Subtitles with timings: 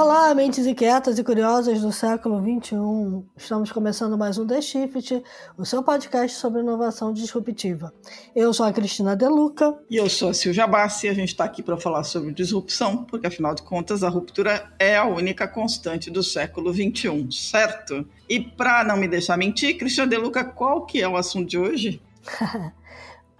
[0.00, 3.22] Olá, mentes inquietas e curiosas do século XXI.
[3.36, 5.22] Estamos começando mais um The Shift,
[5.58, 7.92] o seu podcast sobre inovação disruptiva.
[8.34, 9.78] Eu sou a Cristina Deluca.
[9.90, 13.26] E eu sou a Silvia Bassi a gente está aqui para falar sobre disrupção, porque
[13.26, 18.08] afinal de contas a ruptura é a única constante do século XXI, certo?
[18.26, 22.02] E para não me deixar mentir, Cristina Deluca, qual que é o assunto de hoje?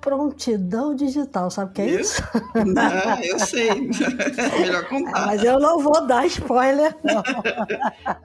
[0.00, 2.22] prontidão digital, sabe o que é isso?
[2.54, 3.68] Não, eu sei.
[3.70, 3.74] É
[4.60, 5.26] melhor contar.
[5.26, 7.22] Mas eu não vou dar spoiler, não.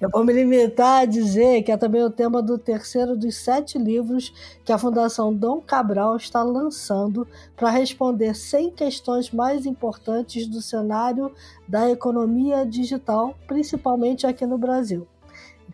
[0.00, 3.78] Eu vou me limitar a dizer que é também o tema do terceiro dos sete
[3.78, 4.32] livros
[4.64, 11.32] que a Fundação Dom Cabral está lançando para responder 100 questões mais importantes do cenário
[11.66, 15.08] da economia digital, principalmente aqui no Brasil.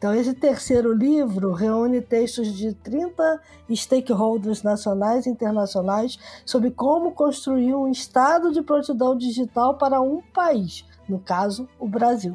[0.00, 3.38] Então, esse terceiro livro reúne textos de 30
[3.76, 10.86] stakeholders nacionais e internacionais sobre como construir um estado de prontidão digital para um país,
[11.06, 12.34] no caso, o Brasil.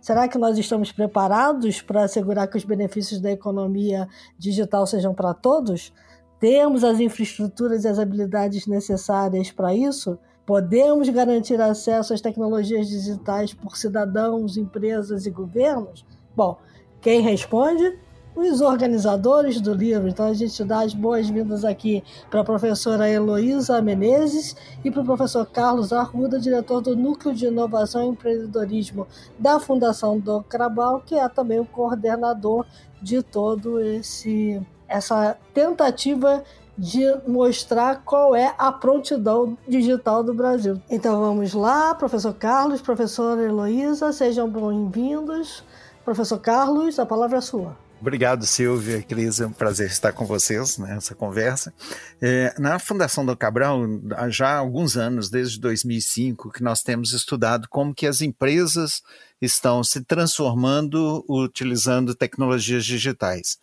[0.00, 4.08] Será que nós estamos preparados para assegurar que os benefícios da economia
[4.38, 5.92] digital sejam para todos?
[6.38, 10.16] Temos as infraestruturas e as habilidades necessárias para isso?
[10.46, 16.06] Podemos garantir acesso às tecnologias digitais por cidadãos, empresas e governos?
[16.36, 16.56] Bom,
[17.00, 17.98] quem responde?
[18.34, 20.08] Os organizadores do livro.
[20.08, 25.04] Então a gente dá as boas-vindas aqui para a professora Heloísa Menezes e para o
[25.04, 29.06] professor Carlos Arruda, diretor do Núcleo de Inovação e Empreendedorismo
[29.38, 32.64] da Fundação do Crabal, que é também o coordenador
[33.02, 36.42] de todo esse essa tentativa
[36.76, 40.80] de mostrar qual é a prontidão digital do Brasil.
[40.88, 45.62] Então vamos lá, professor Carlos, professora Heloísa, sejam bem-vindos.
[46.04, 47.76] Professor Carlos, a palavra é sua.
[48.00, 51.70] Obrigado, Silvia, Cris, é um prazer estar com vocês nessa conversa.
[52.18, 53.82] É, na Fundação do Cabral,
[54.16, 59.02] há já alguns anos, desde 2005, que nós temos estudado como que as empresas
[59.38, 63.58] estão se transformando utilizando tecnologias digitais.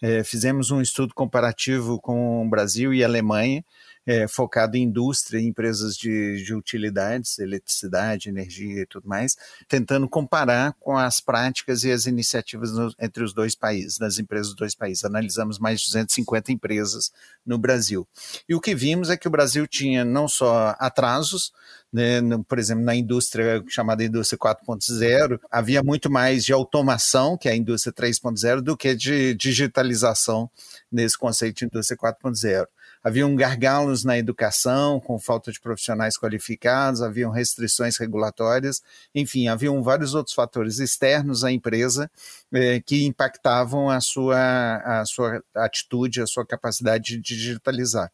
[0.00, 3.62] É, fizemos um estudo comparativo com o Brasil e a Alemanha,
[4.06, 9.36] é, focado em indústria, em empresas de, de utilidades, eletricidade, energia e tudo mais,
[9.68, 14.48] tentando comparar com as práticas e as iniciativas no, entre os dois países, das empresas
[14.48, 15.04] dos dois países.
[15.04, 17.12] Analisamos mais de 250 empresas
[17.46, 18.06] no Brasil.
[18.48, 21.52] E o que vimos é que o Brasil tinha não só atrasos,
[21.92, 27.48] né, no, por exemplo, na indústria chamada indústria 4.0, havia muito mais de automação, que
[27.48, 30.50] é a indústria 3.0, do que de digitalização
[30.90, 32.66] nesse conceito de indústria 4.0
[33.02, 38.82] haviam gargalos na educação, com falta de profissionais qualificados, haviam restrições regulatórias,
[39.14, 42.10] enfim, haviam vários outros fatores externos à empresa
[42.52, 48.10] eh, que impactavam a sua, a sua atitude, a sua capacidade de digitalizar.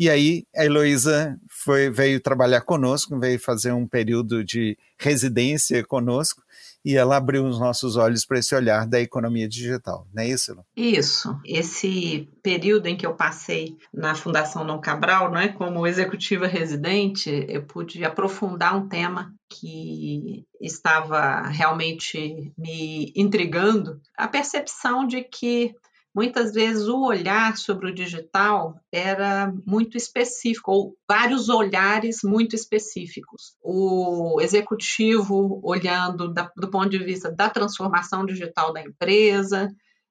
[0.00, 6.42] E aí a Heloísa foi, veio trabalhar conosco, veio fazer um período de residência conosco,
[6.82, 10.54] e ela abriu os nossos olhos para esse olhar da economia digital, não é isso?
[10.54, 10.64] Lu?
[10.74, 11.38] Isso.
[11.44, 17.44] Esse período em que eu passei na Fundação Dom Cabral, não é, como executiva residente,
[17.46, 25.74] eu pude aprofundar um tema que estava realmente me intrigando, a percepção de que
[26.14, 33.56] muitas vezes o olhar sobre o digital era muito específico, ou vários olhares muito específicos.
[33.62, 39.68] O executivo olhando da, do ponto de vista da transformação digital da empresa,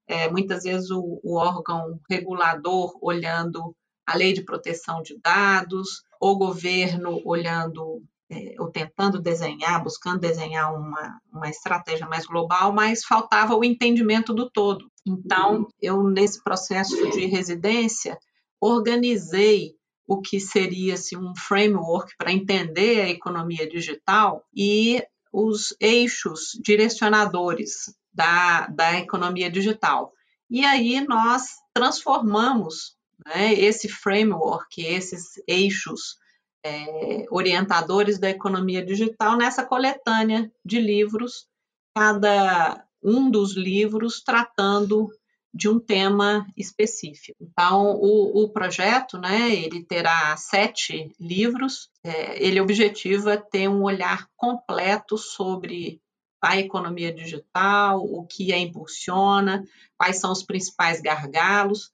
[0.07, 3.75] é, muitas vezes o, o órgão regulador olhando
[4.07, 10.73] a lei de proteção de dados, o governo olhando é, ou tentando desenhar, buscando desenhar
[10.73, 14.89] uma, uma estratégia mais global, mas faltava o entendimento do todo.
[15.05, 18.17] Então, eu, nesse processo de residência,
[18.61, 19.73] organizei
[20.05, 27.93] o que seria assim, um framework para entender a economia digital e os eixos direcionadores
[28.13, 30.11] da, da economia digital.
[30.49, 31.43] E aí nós
[31.73, 36.17] transformamos né, esse framework, esses eixos
[36.63, 41.47] é, orientadores da economia digital nessa coletânea de livros,
[41.95, 45.09] cada um dos livros tratando
[45.53, 47.37] de um tema específico.
[47.41, 51.89] Então, o, o projeto, né, ele terá sete livros.
[52.03, 55.99] É, ele objetiva ter um olhar completo sobre
[56.41, 59.63] a economia digital, o que a impulsiona,
[59.97, 61.91] quais são os principais gargalos,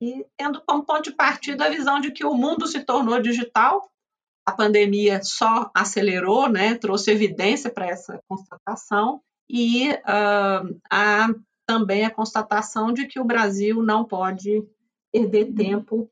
[0.00, 3.90] e tendo como ponto de partida a visão de que o mundo se tornou digital
[4.48, 11.28] a pandemia só acelerou, né, trouxe evidência para essa constatação, e uh, há
[11.66, 14.66] também a constatação de que o Brasil não pode
[15.12, 16.10] perder tempo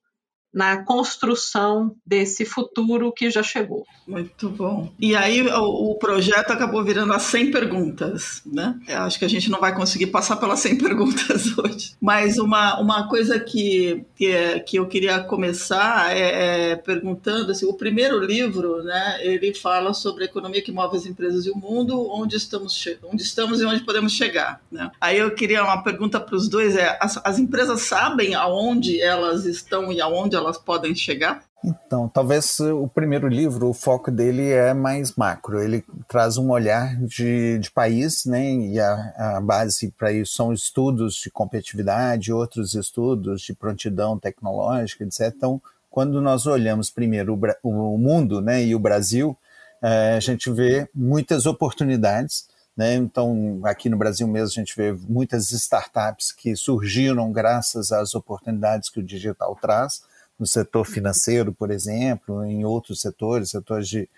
[0.56, 3.87] na construção desse futuro que já chegou.
[4.06, 4.91] Muito bom.
[4.99, 8.79] E aí o, projeto acabou virando as 100 perguntas, né?
[8.88, 11.94] Eu acho que a gente não vai conseguir passar pelas 100 perguntas hoje.
[12.00, 17.67] Mas uma, uma coisa que, que, é, que eu queria começar é, é perguntando, assim,
[17.67, 21.56] o primeiro livro, né, ele fala sobre a economia que move as empresas e o
[21.56, 24.91] mundo, onde estamos, onde estamos e onde podemos chegar, né?
[24.99, 29.44] Aí eu queria uma pergunta para os dois, é, as, as empresas sabem aonde elas
[29.44, 31.43] estão e aonde elas elas podem chegar?
[31.64, 35.60] Então, talvez o primeiro livro, o foco dele é mais macro.
[35.60, 38.52] Ele traz um olhar de, de país, né?
[38.52, 45.02] E a, a base para isso são estudos de competitividade, outros estudos de prontidão tecnológica,
[45.02, 45.32] etc.
[45.37, 45.60] Então,
[45.90, 48.62] quando nós olhamos primeiro o, o mundo, né?
[48.62, 49.37] E o Brasil,
[49.82, 52.46] é, a gente vê muitas oportunidades.
[52.76, 52.94] Né?
[52.94, 58.90] Então, aqui no Brasil mesmo, a gente vê muitas startups que surgiram graças às oportunidades
[58.90, 60.02] que o digital traz
[60.38, 64.08] no setor financeiro, por exemplo, em outros setores, setores de,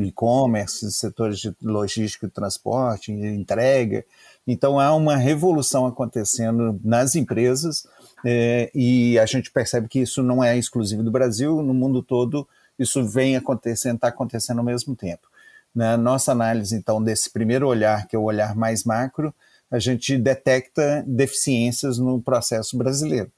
[0.00, 4.04] e-commerce, setores de logística e transporte, entrega.
[4.46, 7.86] Então, há uma revolução acontecendo nas empresas
[8.24, 12.46] é, e a gente percebe que isso não é exclusivo do Brasil, no mundo todo
[12.78, 15.28] isso vem acontecendo, está acontecendo ao mesmo tempo.
[15.74, 19.32] Na nossa análise, então, desse primeiro olhar, que é o olhar mais macro,
[19.70, 23.30] a gente detecta deficiências no processo brasileiro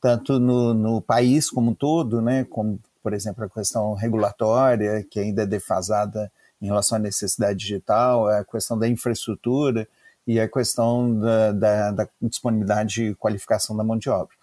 [0.00, 5.20] tanto no, no país como um todo, né, como, por exemplo, a questão regulatória, que
[5.20, 6.30] ainda é defasada
[6.60, 9.86] em relação à necessidade digital, a questão da infraestrutura
[10.26, 14.34] e a questão da, da, da disponibilidade e qualificação da mão de obra.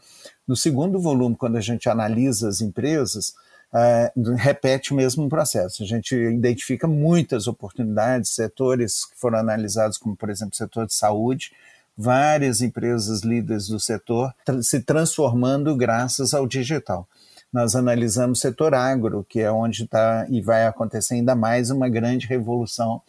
[0.47, 3.33] No segundo volume, quando a gente analisa as empresas,
[3.69, 5.83] Uh, repete o mesmo processo.
[5.83, 10.93] A gente identifica muitas oportunidades, setores que foram analisados, como por exemplo o setor de
[10.93, 11.51] saúde,
[11.97, 17.07] várias empresas líderes do setor se transformando graças ao digital.
[17.51, 21.89] Nós analisamos o setor agro, que é onde está e vai acontecer ainda mais uma
[21.89, 23.01] grande revolução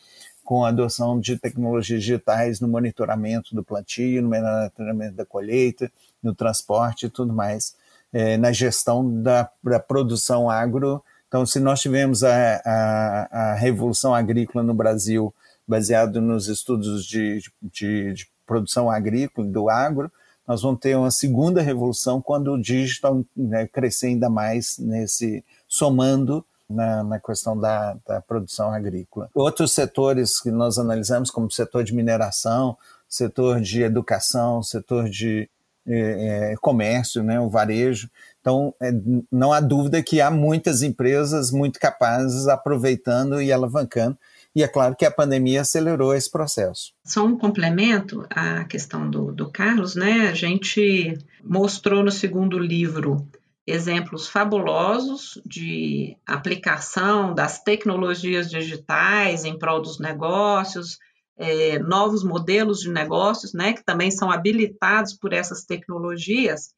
[0.45, 5.93] com a adoção de tecnologias digitais no monitoramento do plantio, no monitoramento da colheita,
[6.23, 7.77] no transporte e tudo mais,
[8.11, 11.05] é, na gestão da, da, produção agro.
[11.27, 15.35] Então, se nós tivemos a, a, a revolução agrícola no Brasil
[15.67, 20.11] baseado nos estudos de, de, de produção agrícola, do agro,
[20.47, 26.43] nós vamos ter uma segunda revolução quando o digital né, crescer ainda mais nesse somando
[26.69, 29.29] na, na questão da, da, produção agrícola.
[29.35, 35.49] Outros setores que nós analisamos, como setor de mineração, setor de educação, setor de
[35.87, 38.11] é, é, comércio, né, o varejo.
[38.41, 38.91] Então, é,
[39.31, 44.17] não há dúvida que há muitas empresas muito capazes aproveitando e alavancando
[44.55, 46.93] e é claro que a pandemia acelerou esse processo.
[47.05, 50.29] Só um complemento à questão do, do Carlos, né?
[50.29, 53.29] A gente mostrou no segundo livro
[53.67, 60.99] exemplos fabulosos de aplicação das tecnologias digitais em prol dos negócios,
[61.37, 66.75] é, novos modelos de negócios, né, que também são habilitados por essas tecnologias,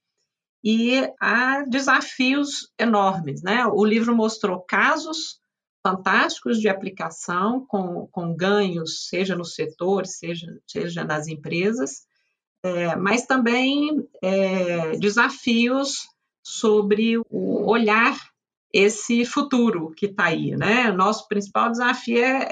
[0.63, 3.65] e há desafios enormes, né?
[3.67, 5.41] O livro mostrou casos
[5.83, 12.03] fantásticos de aplicação, com, com ganhos, seja no setor, seja, seja nas empresas,
[12.63, 16.09] é, mas também é, desafios
[16.43, 18.17] sobre o olhar
[18.73, 20.57] esse futuro que está aí.
[20.57, 20.93] Né?
[20.93, 22.43] Nosso principal desafio é,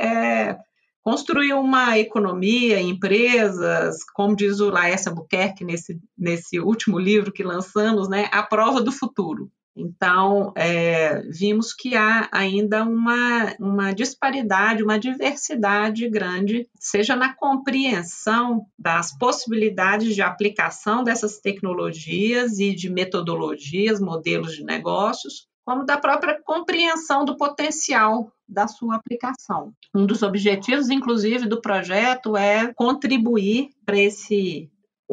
[0.50, 0.59] é,
[1.03, 8.09] construir uma economia, empresas, como diz o Laércio Albuquerque nesse, nesse último livro que lançamos,
[8.09, 8.29] né?
[8.33, 9.50] a prova do futuro.
[9.79, 18.67] Então, é, vimos que há ainda uma, uma disparidade, uma diversidade grande, seja na compreensão
[18.77, 26.41] das possibilidades de aplicação dessas tecnologias e de metodologias, modelos de negócios, como da própria
[26.43, 29.73] compreensão do potencial da sua aplicação.
[29.95, 34.69] Um dos objetivos, inclusive, do projeto é contribuir para esse,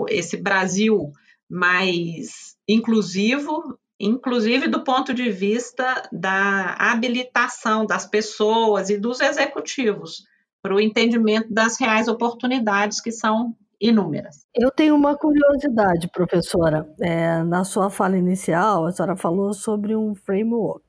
[0.08, 1.12] esse Brasil
[1.48, 10.24] mais inclusivo inclusive do ponto de vista da habilitação das pessoas e dos executivos
[10.62, 14.46] para o entendimento das reais oportunidades que são inúmeras.
[14.56, 16.88] Eu tenho uma curiosidade, professora.
[17.00, 20.84] É, na sua fala inicial, a senhora falou sobre um framework.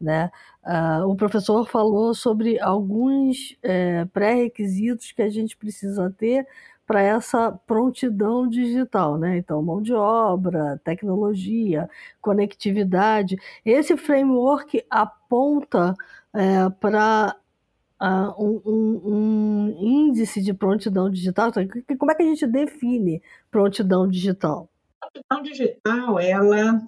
[0.00, 0.30] Né?
[0.64, 6.46] Uh, o professor falou sobre alguns é, pré-requisitos que a gente precisa ter
[6.86, 9.38] para essa prontidão digital, né?
[9.38, 11.88] Então, mão de obra, tecnologia,
[12.20, 13.36] conectividade.
[13.64, 15.94] Esse framework aponta
[16.34, 17.36] é, para
[18.00, 21.48] uh, um, um, um, índice de prontidão digital.
[21.48, 21.66] Então,
[21.98, 24.68] como é que a gente define prontidão digital?
[25.00, 26.82] A prontidão digital, ela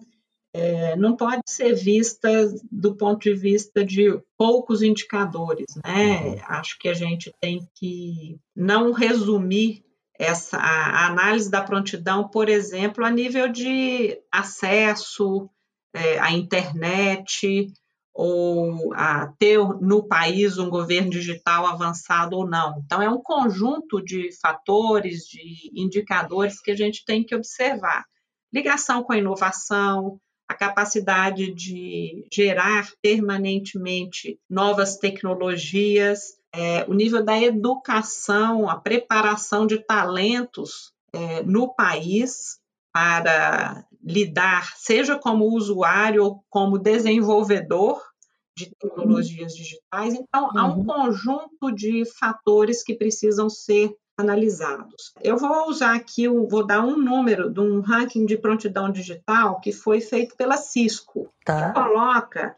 [0.57, 2.29] é, não pode ser vista
[2.71, 6.21] do ponto de vista de poucos indicadores, né?
[6.21, 6.39] Uhum.
[6.49, 9.85] Acho que a gente tem que não resumir
[10.19, 15.49] essa a análise da prontidão, por exemplo, a nível de acesso
[15.95, 17.73] é, à internet
[18.13, 22.83] ou a ter no país um governo digital avançado ou não.
[22.85, 28.05] Então, é um conjunto de fatores, de indicadores que a gente tem que observar.
[28.53, 30.19] Ligação com a inovação,
[30.49, 39.79] a capacidade de gerar permanentemente novas tecnologias, é, o nível da educação, a preparação de
[39.79, 42.59] talentos é, no país
[42.93, 48.01] para lidar, seja como usuário ou como desenvolvedor
[48.57, 50.15] de tecnologias digitais.
[50.15, 50.59] Então, uhum.
[50.59, 50.87] há um uhum.
[50.87, 55.13] conjunto de fatores que precisam ser analisados.
[55.21, 59.73] Eu vou usar aqui, vou dar um número de um ranking de prontidão digital que
[59.73, 61.69] foi feito pela Cisco, tá.
[61.69, 62.57] que coloca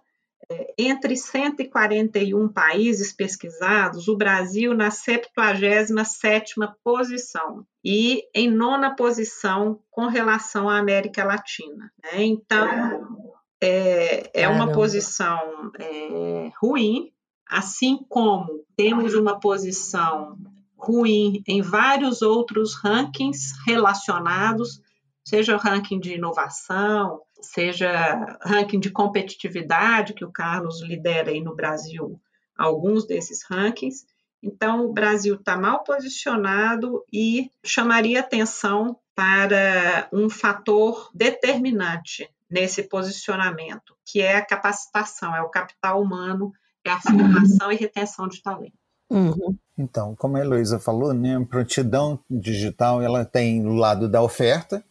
[0.78, 10.68] entre 141 países pesquisados, o Brasil na 77ª posição e em nona posição com relação
[10.68, 11.92] à América Latina.
[12.02, 12.24] Né?
[12.24, 17.12] Então, é, é uma posição é, ruim,
[17.46, 20.38] assim como temos uma posição
[20.76, 24.80] ruim em vários outros rankings relacionados,
[25.26, 31.54] seja o ranking de inovação, seja ranking de competitividade, que o Carlos lidera aí no
[31.54, 32.20] Brasil
[32.56, 34.04] alguns desses rankings.
[34.42, 43.94] Então, o Brasil está mal posicionado e chamaria atenção para um fator determinante nesse posicionamento,
[44.04, 46.52] que é a capacitação, é o capital humano,
[46.84, 48.78] é a formação e retenção de talento.
[49.10, 49.56] Uhum.
[49.76, 54.84] Então, como a Heloísa falou, né, a prontidão digital ela tem o lado da oferta,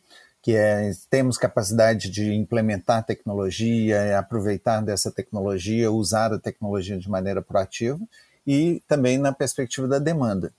[0.47, 7.41] que é temos capacidade de implementar tecnologia, aproveitar dessa tecnologia, usar a tecnologia de maneira
[7.41, 7.99] proativa,
[8.47, 10.53] e também na perspectiva da demanda.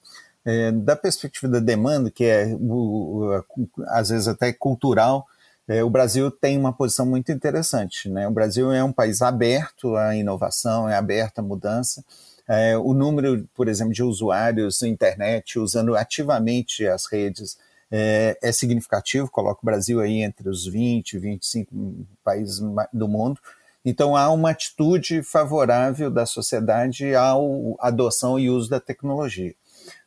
[0.45, 3.43] É, da perspectiva da demanda, que é o,
[3.87, 5.27] às vezes até cultural,
[5.67, 8.11] é, o Brasil tem uma posição muito interessante.
[8.11, 8.29] Né?
[8.29, 12.05] O Brasil é um país aberto à inovação, é aberto à mudança,
[12.47, 17.57] é, o número, por exemplo, de usuários na internet usando ativamente as redes
[17.91, 22.61] é, é, significativo, coloca o Brasil aí entre os 20, 25 países
[22.93, 23.41] do mundo.
[23.85, 27.33] Então há uma atitude favorável da sociedade à
[27.81, 29.55] adoção e uso da tecnologia.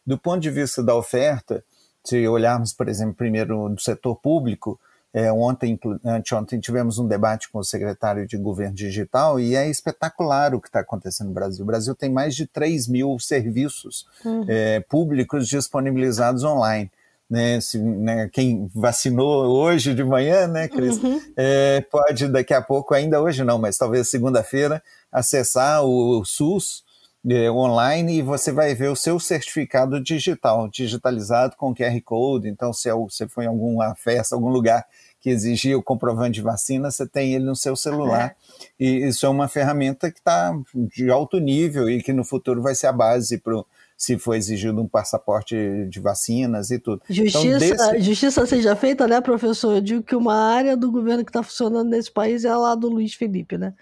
[0.05, 1.63] Do ponto de vista da oferta,
[2.03, 4.79] se olharmos, por exemplo, primeiro do setor público,
[5.13, 10.55] é, ontem, anteontem, tivemos um debate com o secretário de Governo Digital e é espetacular
[10.55, 11.63] o que está acontecendo no Brasil.
[11.63, 14.45] O Brasil tem mais de 3 mil serviços uhum.
[14.47, 16.89] é, públicos disponibilizados online.
[17.31, 21.17] Né, se, né, quem vacinou hoje de manhã, né, Cris, uhum.
[21.37, 26.83] é, pode daqui a pouco, ainda hoje não, mas talvez segunda-feira, acessar o, o SUS
[27.29, 32.49] é, online e você vai ver o seu certificado digital, digitalizado com QR Code.
[32.49, 34.85] Então, se é você foi em alguma festa, algum lugar
[35.19, 38.29] que exigia o comprovante de vacina, você tem ele no seu celular.
[38.29, 38.35] É.
[38.83, 42.73] E isso é uma ferramenta que está de alto nível e que no futuro vai
[42.73, 43.63] ser a base para
[44.01, 45.55] se for exigido um passaporte
[45.87, 47.03] de vacinas e tudo.
[47.07, 48.01] Então, justiça, então, desse...
[48.01, 49.75] justiça seja feita, né, professor?
[49.75, 52.73] Eu digo que uma área do governo que está funcionando nesse país é a lá
[52.73, 53.75] do Luiz Felipe, né?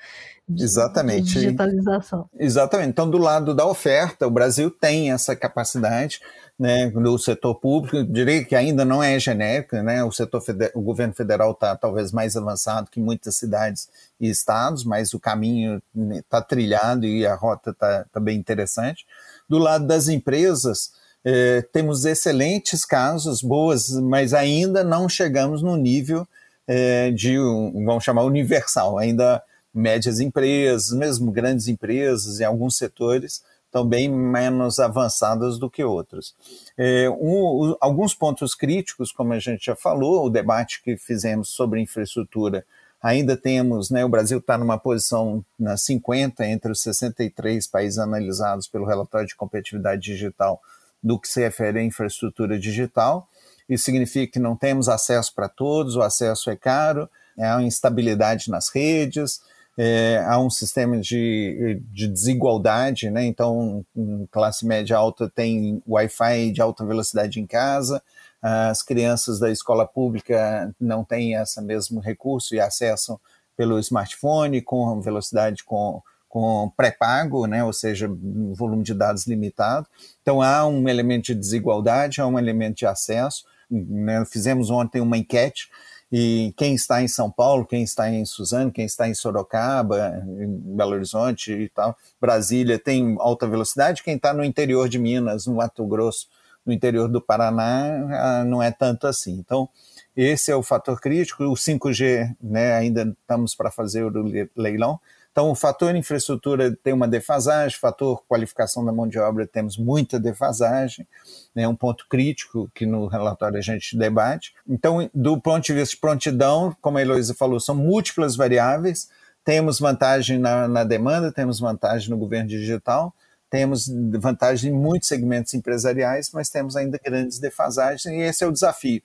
[0.54, 1.24] Exatamente.
[1.24, 2.30] De digitalização.
[2.38, 2.90] Exatamente.
[2.90, 6.20] Então, do lado da oferta, o Brasil tem essa capacidade
[6.60, 11.14] né, no setor público, diria que ainda não é genérica, né, o setor o governo
[11.14, 13.88] federal está talvez mais avançado que muitas cidades
[14.20, 19.06] e estados, mas o caminho está trilhado e a rota está tá bem interessante.
[19.50, 20.91] Do lado das empresas,
[21.25, 26.27] eh, temos excelentes casos, boas, mas ainda não chegamos no nível
[26.68, 29.41] eh, de, um, vamos chamar, universal, ainda
[29.74, 36.34] médias empresas, mesmo grandes empresas em alguns setores, estão bem menos avançadas do que outras.
[36.77, 41.79] É, um, alguns pontos críticos, como a gente já falou, o debate que fizemos sobre
[41.79, 42.65] infraestrutura,
[43.01, 48.68] ainda temos, né, o Brasil está numa posição na 50 entre os 63 países analisados
[48.68, 50.62] pelo relatório de competitividade digital
[51.01, 53.27] do que se refere à infraestrutura digital.
[53.70, 58.50] Isso significa que não temos acesso para todos, o acesso é caro, há uma instabilidade
[58.50, 59.39] nas redes,
[59.77, 63.25] é, há um sistema de, de desigualdade, né?
[63.25, 63.86] Então,
[64.29, 68.01] classe média alta tem Wi-Fi de alta velocidade em casa,
[68.41, 73.19] as crianças da escola pública não têm esse mesmo recurso e acessam
[73.55, 77.62] pelo smartphone com velocidade com, com pré-pago, né?
[77.63, 79.86] ou seja, um volume de dados limitado.
[80.22, 83.43] Então, há um elemento de desigualdade, há um elemento de acesso.
[83.69, 84.24] Né?
[84.25, 85.69] Fizemos ontem uma enquete
[86.10, 90.75] E quem está em São Paulo, quem está em Suzano, quem está em Sorocaba, em
[90.75, 95.55] Belo Horizonte e tal, Brasília tem alta velocidade, quem está no interior de Minas, no
[95.55, 96.27] Mato Grosso,
[96.70, 99.34] no interior do Paraná, ah, não é tanto assim.
[99.34, 99.68] Então,
[100.16, 101.44] esse é o fator crítico.
[101.44, 104.12] O 5G, né, ainda estamos para fazer o
[104.56, 105.00] leilão,
[105.32, 110.20] então, o fator infraestrutura tem uma defasagem, fator qualificação da mão de obra temos muita
[110.20, 111.08] defasagem,
[111.56, 114.54] é né, um ponto crítico que no relatório a gente debate.
[114.68, 119.10] Então, do ponto de vista de prontidão, como a Heloísa falou, são múltiplas variáveis,
[119.46, 123.14] temos vantagem na, na demanda, temos vantagem no governo digital,
[123.50, 123.88] temos
[124.20, 129.01] vantagem em muitos segmentos empresariais, mas temos ainda grandes defasagens, e esse é o desafio.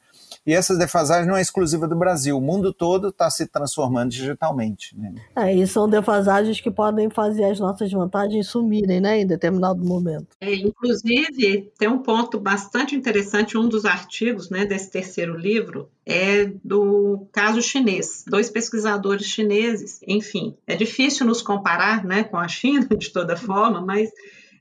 [0.46, 4.96] E essa defasagem não é exclusiva do Brasil, o mundo todo está se transformando digitalmente.
[4.98, 5.14] Né?
[5.36, 10.28] É, e são defasagens que podem fazer as nossas vantagens sumirem né, em determinado momento.
[10.40, 16.46] É, inclusive, tem um ponto bastante interessante, um dos artigos né, desse terceiro livro é
[16.62, 18.24] do caso chinês.
[18.26, 23.80] Dois pesquisadores chineses, enfim, é difícil nos comparar né, com a China de toda forma,
[23.80, 24.10] mas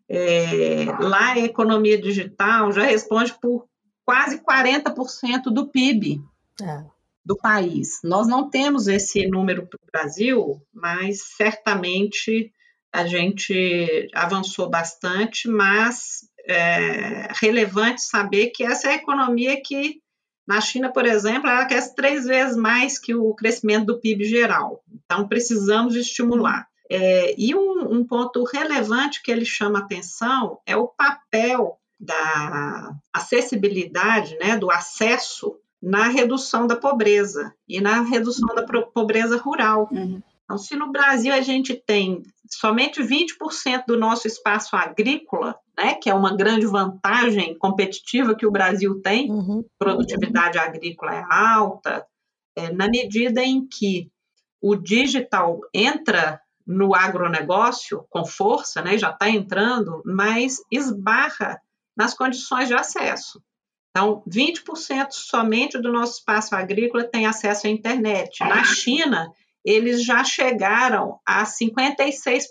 [0.07, 3.67] é, lá a economia digital já responde por
[4.05, 6.21] quase 40% do PIB
[6.61, 6.83] é.
[7.25, 7.99] do país.
[8.03, 12.51] Nós não temos esse número para o Brasil, mas certamente
[12.91, 20.01] a gente avançou bastante, mas é relevante saber que essa é a economia que,
[20.47, 24.83] na China, por exemplo, ela cresce três vezes mais que o crescimento do PIB geral.
[25.05, 26.67] Então, precisamos estimular.
[26.89, 34.37] É, e um, um ponto relevante que ele chama atenção é o papel da acessibilidade,
[34.37, 39.89] né, do acesso na redução da pobreza e na redução da pobreza rural.
[39.91, 40.21] Uhum.
[40.43, 42.21] Então, se no Brasil a gente tem
[42.59, 48.51] somente 20% do nosso espaço agrícola, né, que é uma grande vantagem competitiva que o
[48.51, 49.65] Brasil tem, uhum.
[49.77, 52.05] produtividade agrícola é alta,
[52.55, 54.11] é, na medida em que
[54.61, 61.59] o digital entra no agronegócio com força, né, já está entrando, mas esbarra
[61.95, 63.41] nas condições de acesso.
[63.89, 68.39] Então, 20% somente do nosso espaço agrícola tem acesso à internet.
[68.39, 69.31] Na China,
[69.65, 72.45] eles já chegaram a 56%.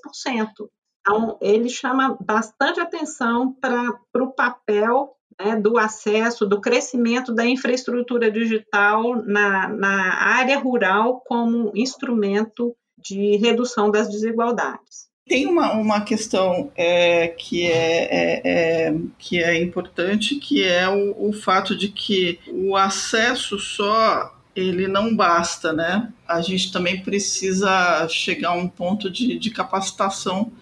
[1.00, 8.30] Então, ele chama bastante atenção para o papel né, do acesso, do crescimento da infraestrutura
[8.30, 15.10] digital na, na área rural como instrumento de redução das desigualdades.
[15.26, 21.28] Tem uma, uma questão é, que, é, é, é, que é importante, que é o,
[21.28, 26.12] o fato de que o acesso só ele não basta, né?
[26.28, 30.52] A gente também precisa chegar a um ponto de, de capacitação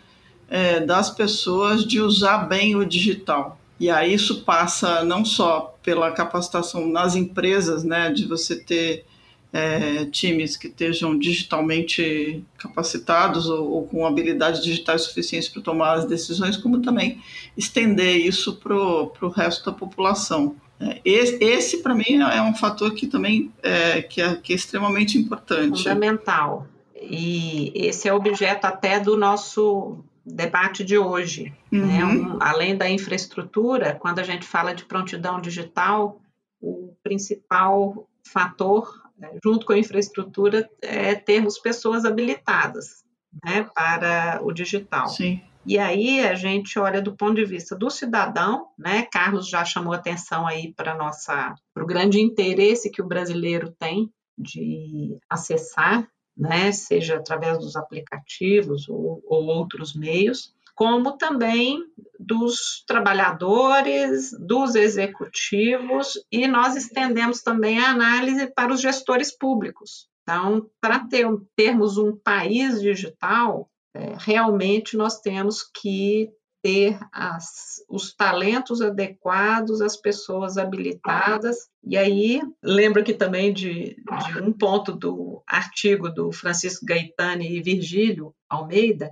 [0.49, 3.59] é, das pessoas de usar bem o digital.
[3.79, 9.07] E aí isso passa não só pela capacitação nas empresas, né, de você ter
[9.53, 16.05] é, times que estejam digitalmente capacitados ou, ou, com habilidades digitais suficientes para tomar as
[16.05, 17.21] decisões, como também
[17.57, 20.57] estender isso para o resto da população.
[20.81, 24.57] É, esse, esse para mim, é um fator que também é, que é, que é
[24.57, 25.83] extremamente importante.
[25.83, 26.67] Fundamental.
[27.01, 31.53] E esse é objeto até do nosso debate de hoje.
[31.71, 31.81] Né?
[31.81, 31.87] Uhum.
[31.87, 32.05] Né?
[32.05, 36.21] Um, além da infraestrutura, quando a gente fala de prontidão digital,
[36.61, 43.05] o principal fator né, junto com a infraestrutura, é termos pessoas habilitadas
[43.45, 45.09] né, para o digital.
[45.09, 45.43] Sim.
[45.67, 49.03] E aí a gente olha do ponto de vista do cidadão, né?
[49.13, 54.11] Carlos já chamou atenção aí para nossa para o grande interesse que o brasileiro tem
[54.39, 56.73] de acessar, né?
[56.73, 61.85] Seja através dos aplicativos ou, ou outros meios como também
[62.19, 70.09] dos trabalhadores, dos executivos, e nós estendemos também a análise para os gestores públicos.
[70.23, 76.31] Então, para ter, termos um país digital, é, realmente nós temos que
[76.63, 81.69] ter as, os talentos adequados, as pessoas habilitadas.
[81.83, 87.63] E aí, lembro aqui também de, de um ponto do artigo do Francisco Gaetani e
[87.63, 89.11] Virgílio Almeida,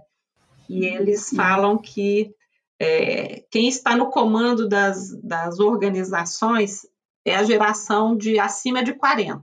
[0.69, 2.31] e eles falam que
[2.79, 6.83] é, quem está no comando das, das organizações
[7.25, 9.43] é a geração de acima de 40.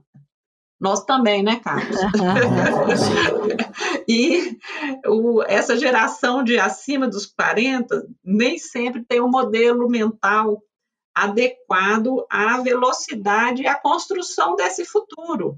[0.79, 1.97] Nós também, né, Carlos?
[4.07, 4.57] e
[5.07, 10.61] o, essa geração de acima dos 40 nem sempre tem um modelo mental
[11.13, 15.57] adequado à velocidade e à construção desse futuro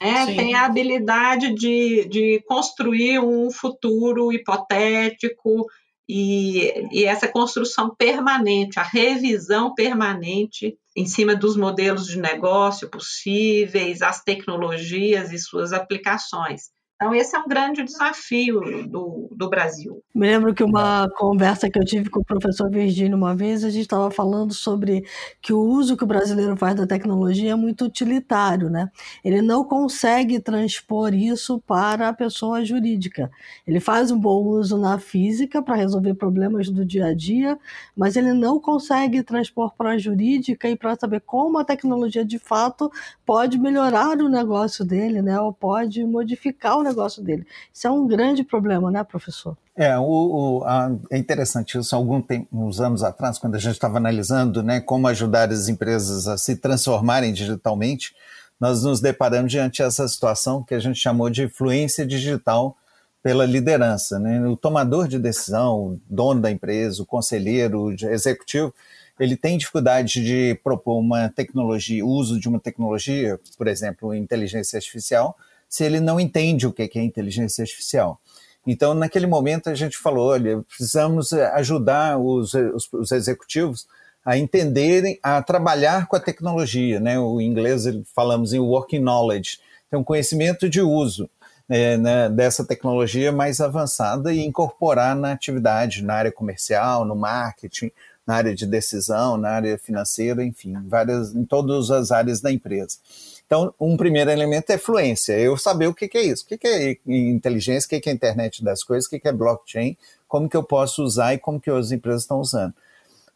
[0.00, 5.66] né, tem a habilidade de, de construir um futuro hipotético
[6.08, 14.02] e, e essa construção permanente, a revisão permanente em cima dos modelos de negócio possíveis,
[14.02, 16.70] as tecnologias e suas aplicações.
[16.96, 20.02] Então, esse é um grande desafio do, do Brasil.
[20.14, 23.68] Me lembro que uma conversa que eu tive com o professor Virgínio uma vez, a
[23.68, 25.04] gente estava falando sobre
[25.42, 28.90] que o uso que o brasileiro faz da tecnologia é muito utilitário, né?
[29.22, 33.30] Ele não consegue transpor isso para a pessoa jurídica.
[33.66, 37.58] Ele faz um bom uso na física para resolver problemas do dia a dia,
[37.94, 42.38] mas ele não consegue transpor para a jurídica e para saber como a tecnologia de
[42.38, 42.90] fato
[43.26, 45.38] pode melhorar o negócio dele, né?
[45.38, 47.46] Ou pode modificar o negócio dele.
[47.72, 49.56] Isso é um grande problema, né, professor?
[49.76, 51.94] É, o, o a, é interessante isso.
[51.94, 56.38] Alguns uns anos atrás, quando a gente estava analisando né, como ajudar as empresas a
[56.38, 58.14] se transformarem digitalmente,
[58.58, 62.76] nós nos deparamos diante dessa situação que a gente chamou de fluência digital
[63.22, 64.18] pela liderança.
[64.18, 64.46] Né?
[64.46, 68.72] O tomador de decisão, o dono da empresa, o conselheiro, o executivo,
[69.18, 75.36] ele tem dificuldade de propor uma tecnologia, uso de uma tecnologia, por exemplo, inteligência artificial,
[75.68, 78.20] se ele não entende o que é inteligência artificial.
[78.66, 83.86] Então, naquele momento, a gente falou: olha, precisamos eh, ajudar os, os, os executivos
[84.24, 86.98] a entenderem, a trabalhar com a tecnologia.
[86.98, 87.16] Né?
[87.16, 91.30] O inglês falamos em working knowledge, então conhecimento de uso
[91.68, 97.90] é, né, dessa tecnologia mais avançada e incorporar na atividade, na área comercial, no marketing,
[98.26, 102.98] na área de decisão, na área financeira, enfim, várias, em todas as áreas da empresa.
[103.46, 106.58] Então, um primeiro elemento é fluência, eu saber o que, que é isso, o que,
[106.58, 109.96] que é inteligência, o que, que é internet das coisas, o que, que é blockchain,
[110.26, 112.74] como que eu posso usar e como que as empresas estão usando.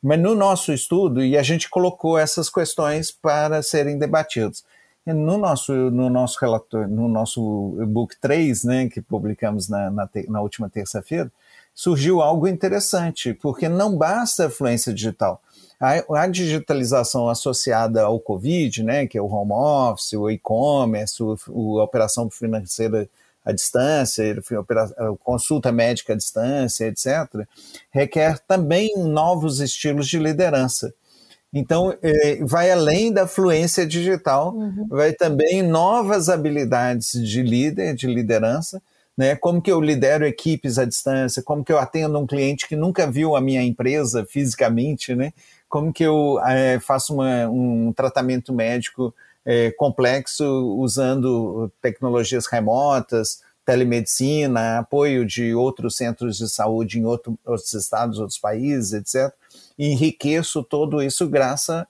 [0.03, 4.65] Mas no nosso estudo, e a gente colocou essas questões para serem debatidas.
[5.07, 7.41] No nosso, no nosso relatório, no nosso
[7.89, 11.31] book 3, né, que publicamos na, na, te, na última terça-feira,
[11.73, 15.41] surgiu algo interessante, porque não basta a fluência digital
[15.81, 21.83] a, a, digitalização associada ao Covid, né, que é o home office, o e-commerce, a
[21.83, 23.09] operação financeira
[23.45, 24.23] à distância,
[24.99, 27.47] a consulta médica à distância, etc.,
[27.91, 30.93] requer também novos estilos de liderança.
[31.53, 34.87] Então, é, vai além da fluência digital, uhum.
[34.89, 38.81] vai também novas habilidades de líder, de liderança,
[39.17, 39.35] né?
[39.35, 41.43] Como que eu lidero equipes à distância?
[41.43, 45.33] Como que eu atendo um cliente que nunca viu a minha empresa fisicamente, né?
[45.71, 49.15] Como que eu é, faço uma, um tratamento médico
[49.47, 50.45] é, complexo
[50.77, 58.39] usando tecnologias remotas, telemedicina, apoio de outros centros de saúde em outro, outros estados, outros
[58.39, 59.33] países, etc.
[59.79, 61.85] E enriqueço todo isso graças,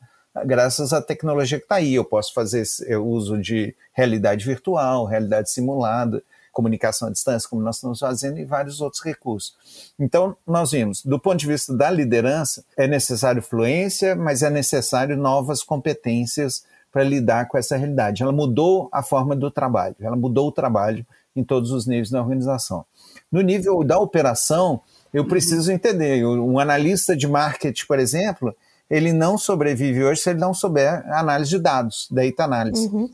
[0.44, 1.94] graças à tecnologia que está aí.
[1.94, 2.64] Eu posso fazer
[3.02, 8.80] uso de realidade virtual, realidade simulada, comunicação à distância, como nós estamos fazendo, e vários
[8.80, 9.54] outros recursos.
[9.98, 15.16] Então, nós vimos, do ponto de vista da liderança, é necessário fluência, mas é necessário
[15.16, 18.22] novas competências para lidar com essa realidade.
[18.22, 22.20] Ela mudou a forma do trabalho, ela mudou o trabalho em todos os níveis da
[22.20, 22.84] organização.
[23.30, 24.80] No nível da operação,
[25.12, 26.24] eu preciso entender.
[26.24, 28.54] Um analista de marketing, por exemplo,
[28.88, 32.88] ele não sobrevive hoje se ele não souber análise de dados, data análise.
[32.88, 33.08] Uhum.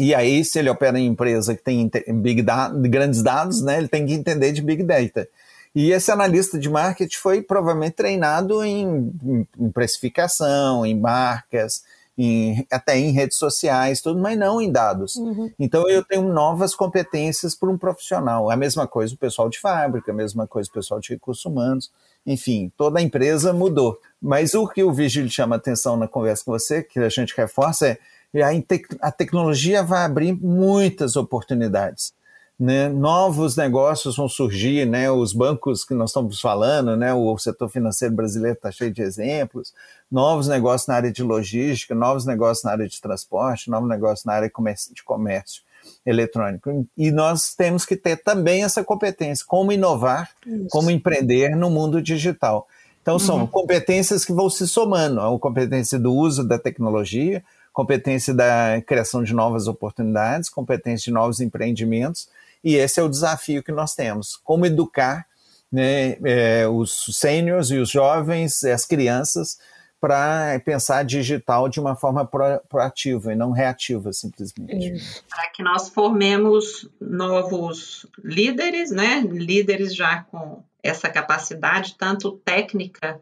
[0.00, 1.90] E aí, se ele opera em empresa que tem
[2.22, 5.28] big da grandes dados, né, ele tem que entender de Big Data.
[5.74, 9.12] E esse analista de marketing foi provavelmente treinado em,
[9.58, 11.84] em precificação, em marcas,
[12.16, 15.16] em, até em redes sociais, tudo, mas não em dados.
[15.16, 15.50] Uhum.
[15.58, 18.50] Então eu tenho novas competências para um profissional.
[18.50, 21.90] A mesma coisa o pessoal de fábrica, a mesma coisa o pessoal de recursos humanos.
[22.26, 23.98] Enfim, toda a empresa mudou.
[24.20, 27.86] Mas o que o Vigílio chama atenção na conversa com você, que a gente reforça,
[27.86, 27.98] é
[28.34, 32.12] a, a tecnologia vai abrir muitas oportunidades.
[32.58, 32.90] Né?
[32.90, 35.10] Novos negócios vão surgir, né?
[35.10, 37.14] os bancos que nós estamos falando, né?
[37.14, 39.72] o setor financeiro brasileiro está cheio de exemplos,
[40.10, 44.34] novos negócios na área de logística, novos negócios na área de transporte, novos negócios na
[44.34, 44.48] área
[44.92, 45.62] de comércio
[46.04, 46.86] eletrônico.
[46.96, 50.68] E nós temos que ter também essa competência, como inovar, Isso.
[50.70, 52.68] como empreender no mundo digital.
[53.00, 53.46] Então, são uhum.
[53.46, 59.32] competências que vão se somando, a competência do uso da tecnologia, competência da criação de
[59.32, 62.28] novas oportunidades, competência de novos empreendimentos,
[62.62, 65.26] e esse é o desafio que nós temos: como educar
[65.70, 69.58] né, é, os sêniores e os jovens, as crianças,
[70.00, 75.22] para pensar digital de uma forma proativa e não reativa, simplesmente.
[75.28, 79.20] Para que nós formemos novos líderes, né?
[79.20, 83.20] líderes já com essa capacidade, tanto técnica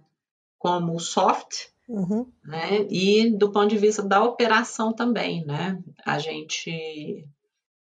[0.56, 2.30] como soft, Uhum.
[2.44, 2.86] Né?
[2.90, 5.82] E do ponto de vista da operação também, né?
[6.04, 7.24] A gente,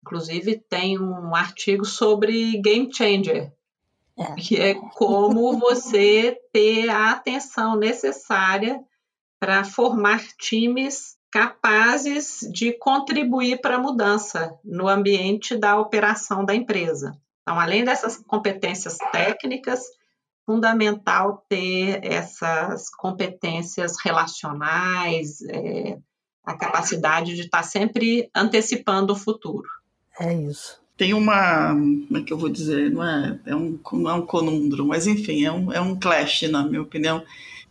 [0.01, 3.51] inclusive, tem um artigo sobre game changer,
[4.17, 4.35] é.
[4.35, 8.79] que é como você ter a atenção necessária
[9.39, 17.19] para formar times capazes de contribuir para a mudança no ambiente da operação da empresa.
[17.41, 19.81] Então, além dessas competências técnicas,
[20.47, 25.97] fundamental ter essas competências relacionais, é,
[26.45, 29.67] a capacidade de estar sempre antecipando o futuro.
[30.17, 30.79] É isso.
[30.95, 34.25] Tem uma, como é que eu vou dizer, não é, é um, não é um
[34.25, 37.21] conundro, mas enfim, é um, é um clash, na minha opinião.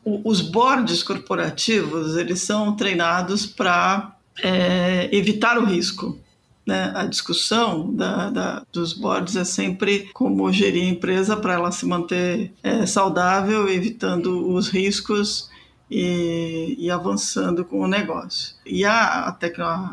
[0.04, 6.18] os boards corporativos, eles são treinados para é, evitar o risco.
[6.66, 6.92] Né?
[6.96, 11.86] A discussão da, da, dos boards é sempre como gerir a empresa para ela se
[11.86, 15.48] manter é, saudável, evitando os riscos
[15.88, 18.56] e, e, avançando com o negócio.
[18.66, 19.38] E a, a,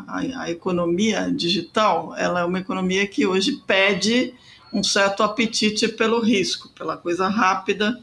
[0.08, 4.34] a, a economia digital, ela é uma economia que hoje pede
[4.72, 7.96] um certo apetite pelo risco, pela coisa rápida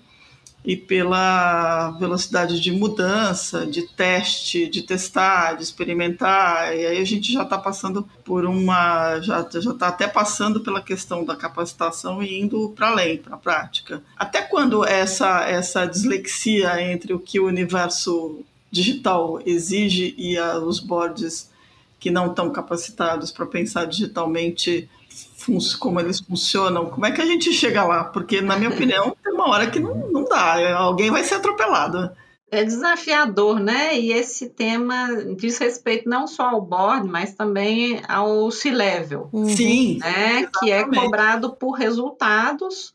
[0.63, 6.75] e pela velocidade de mudança, de teste, de testar, de experimentar.
[6.75, 9.19] E aí a gente já está passando por uma.
[9.21, 14.03] já está até passando pela questão da capacitação e indo para além, para a prática.
[14.15, 20.79] Até quando essa, essa dislexia entre o que o universo digital exige e a, os
[20.79, 21.49] boards
[21.99, 24.89] que não estão capacitados para pensar digitalmente
[25.79, 28.03] como eles funcionam, como é que a gente chega lá?
[28.05, 32.11] Porque, na minha opinião, tem uma hora que não, não dá, alguém vai ser atropelado.
[32.49, 33.97] É desafiador, né?
[33.97, 35.07] E esse tema
[35.37, 39.29] diz respeito não só ao board, mas também ao C-level.
[39.31, 39.47] Uhum.
[39.47, 39.99] Sim.
[39.99, 40.49] Né?
[40.59, 42.93] Que é cobrado por resultados,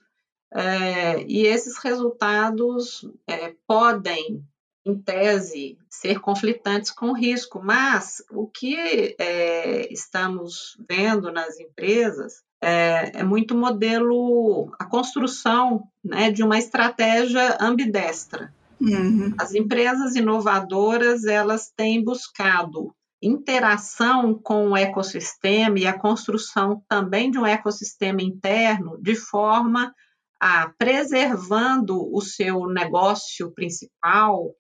[0.53, 4.43] é, e esses resultados é, podem,
[4.85, 13.21] em tese, ser conflitantes com risco, mas o que é, estamos vendo nas empresas é,
[13.21, 18.53] é, muito modelo, a construção né, de uma estratégia ambidestra.
[18.79, 19.33] Uhum.
[19.39, 27.39] As empresas inovadoras elas têm buscado interação com o ecossistema e a construção também de
[27.39, 29.95] um ecossistema interno de forma
[30.39, 34.55] a preservando o seu negócio principal,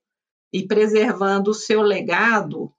[0.56, 2.72] e preservando o seu legado,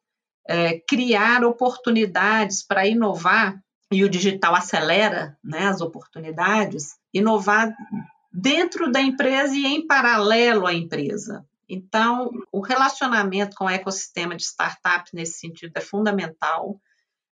[0.49, 3.61] é, criar oportunidades para inovar,
[3.91, 7.71] e o digital acelera né, as oportunidades, inovar
[8.33, 11.45] dentro da empresa e em paralelo à empresa.
[11.69, 16.81] Então, o relacionamento com o ecossistema de startups nesse sentido é fundamental.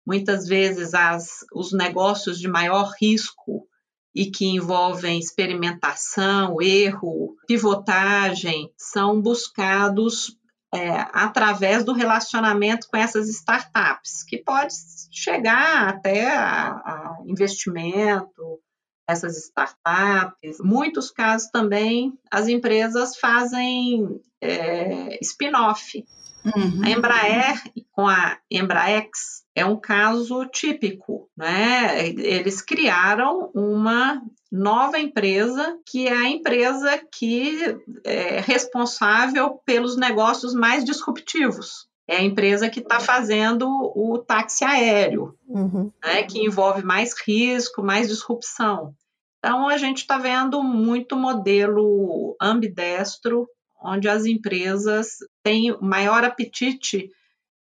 [0.06, 3.66] Muitas vezes, as, os negócios de maior risco
[4.14, 10.38] e que envolvem experimentação, erro, pivotagem, são buscados
[10.72, 14.74] é, através do relacionamento com essas startups, que pode
[15.10, 18.60] chegar até a, a investimento,
[19.08, 20.58] essas startups.
[20.60, 26.04] Muitos casos também as empresas fazem é, spin-off.
[26.44, 26.82] Uhum.
[26.84, 27.62] A Embraer
[27.92, 32.06] com a Embraex é um caso típico, né?
[32.08, 34.20] Eles criaram uma
[34.52, 37.58] nova empresa que é a empresa que
[38.04, 41.88] é responsável pelos negócios mais disruptivos.
[42.06, 45.90] É a empresa que está fazendo o táxi aéreo, uhum.
[46.04, 48.94] né, que envolve mais risco, mais disrupção.
[49.38, 53.46] Então, a gente está vendo muito modelo ambidestro,
[53.82, 57.10] onde as empresas têm maior apetite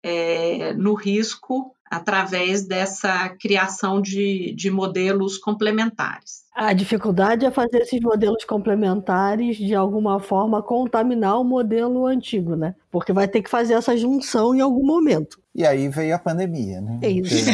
[0.02, 6.42] é, no risco através dessa criação de, de modelos complementares.
[6.55, 12.74] A dificuldade é fazer esses modelos complementares de alguma forma contaminar o modelo antigo, né?
[12.90, 15.42] Porque vai ter que fazer essa junção em algum momento.
[15.55, 16.98] E aí veio a pandemia, né?
[17.02, 17.44] É isso.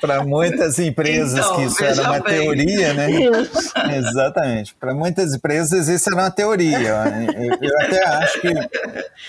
[0.00, 2.40] Para muitas empresas então, que isso era uma bem.
[2.40, 3.10] teoria, né?
[3.10, 3.72] Isso.
[3.96, 4.74] Exatamente.
[4.74, 6.78] Para muitas empresas isso era uma teoria.
[6.78, 8.52] Eu, eu, até acho que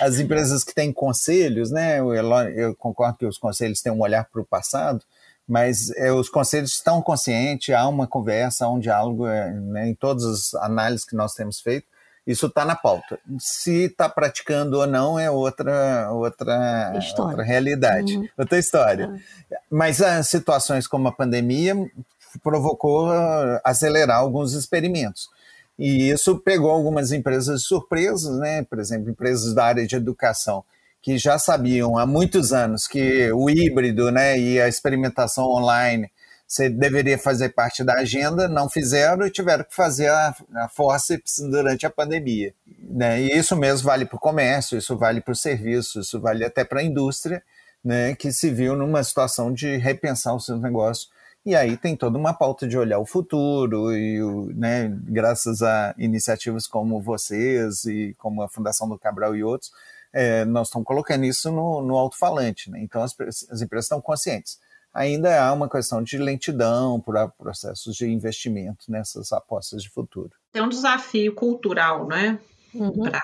[0.02, 2.00] as empresas que têm conselhos, né?
[2.00, 5.04] Eu, eu concordo que os conselhos têm um olhar para o passado,
[5.48, 9.94] mas é, os conselhos estão conscientes, há uma conversa, há um diálogo é, né, em
[9.94, 11.86] todas as análises que nós temos feito,
[12.26, 13.20] isso está na pauta.
[13.38, 18.28] Se está praticando ou não é outra outra, outra realidade, uhum.
[18.36, 19.10] outra história.
[19.10, 19.20] Uhum.
[19.70, 21.76] Mas as situações como a pandemia
[22.42, 25.30] provocou uh, acelerar alguns experimentos.
[25.78, 28.64] E isso pegou algumas empresas de surpresas, né?
[28.64, 30.64] por exemplo, empresas da área de educação
[31.06, 36.10] que já sabiam há muitos anos que o híbrido né, e a experimentação online
[36.48, 41.36] você deveria fazer parte da agenda, não fizeram e tiveram que fazer a, a forceps
[41.52, 42.56] durante a pandemia.
[42.90, 43.22] Né?
[43.22, 46.64] E isso mesmo vale para o comércio, isso vale para o serviço, isso vale até
[46.64, 47.44] para a indústria,
[47.84, 51.12] né, que se viu numa situação de repensar os seus negócios
[51.46, 54.20] E aí tem toda uma pauta de olhar o futuro, e
[54.56, 59.72] né, graças a iniciativas como vocês e como a Fundação do Cabral e outros,
[60.16, 62.72] é, nós estamos colocando isso no, no alto-falante.
[62.72, 62.80] Né?
[62.82, 63.14] Então as,
[63.52, 64.58] as empresas estão conscientes.
[64.94, 70.32] Ainda há uma questão de lentidão para processos de investimento nessas apostas de futuro.
[70.54, 72.40] Tem um desafio cultural, né?
[72.74, 73.04] Uhum.
[73.04, 73.22] Para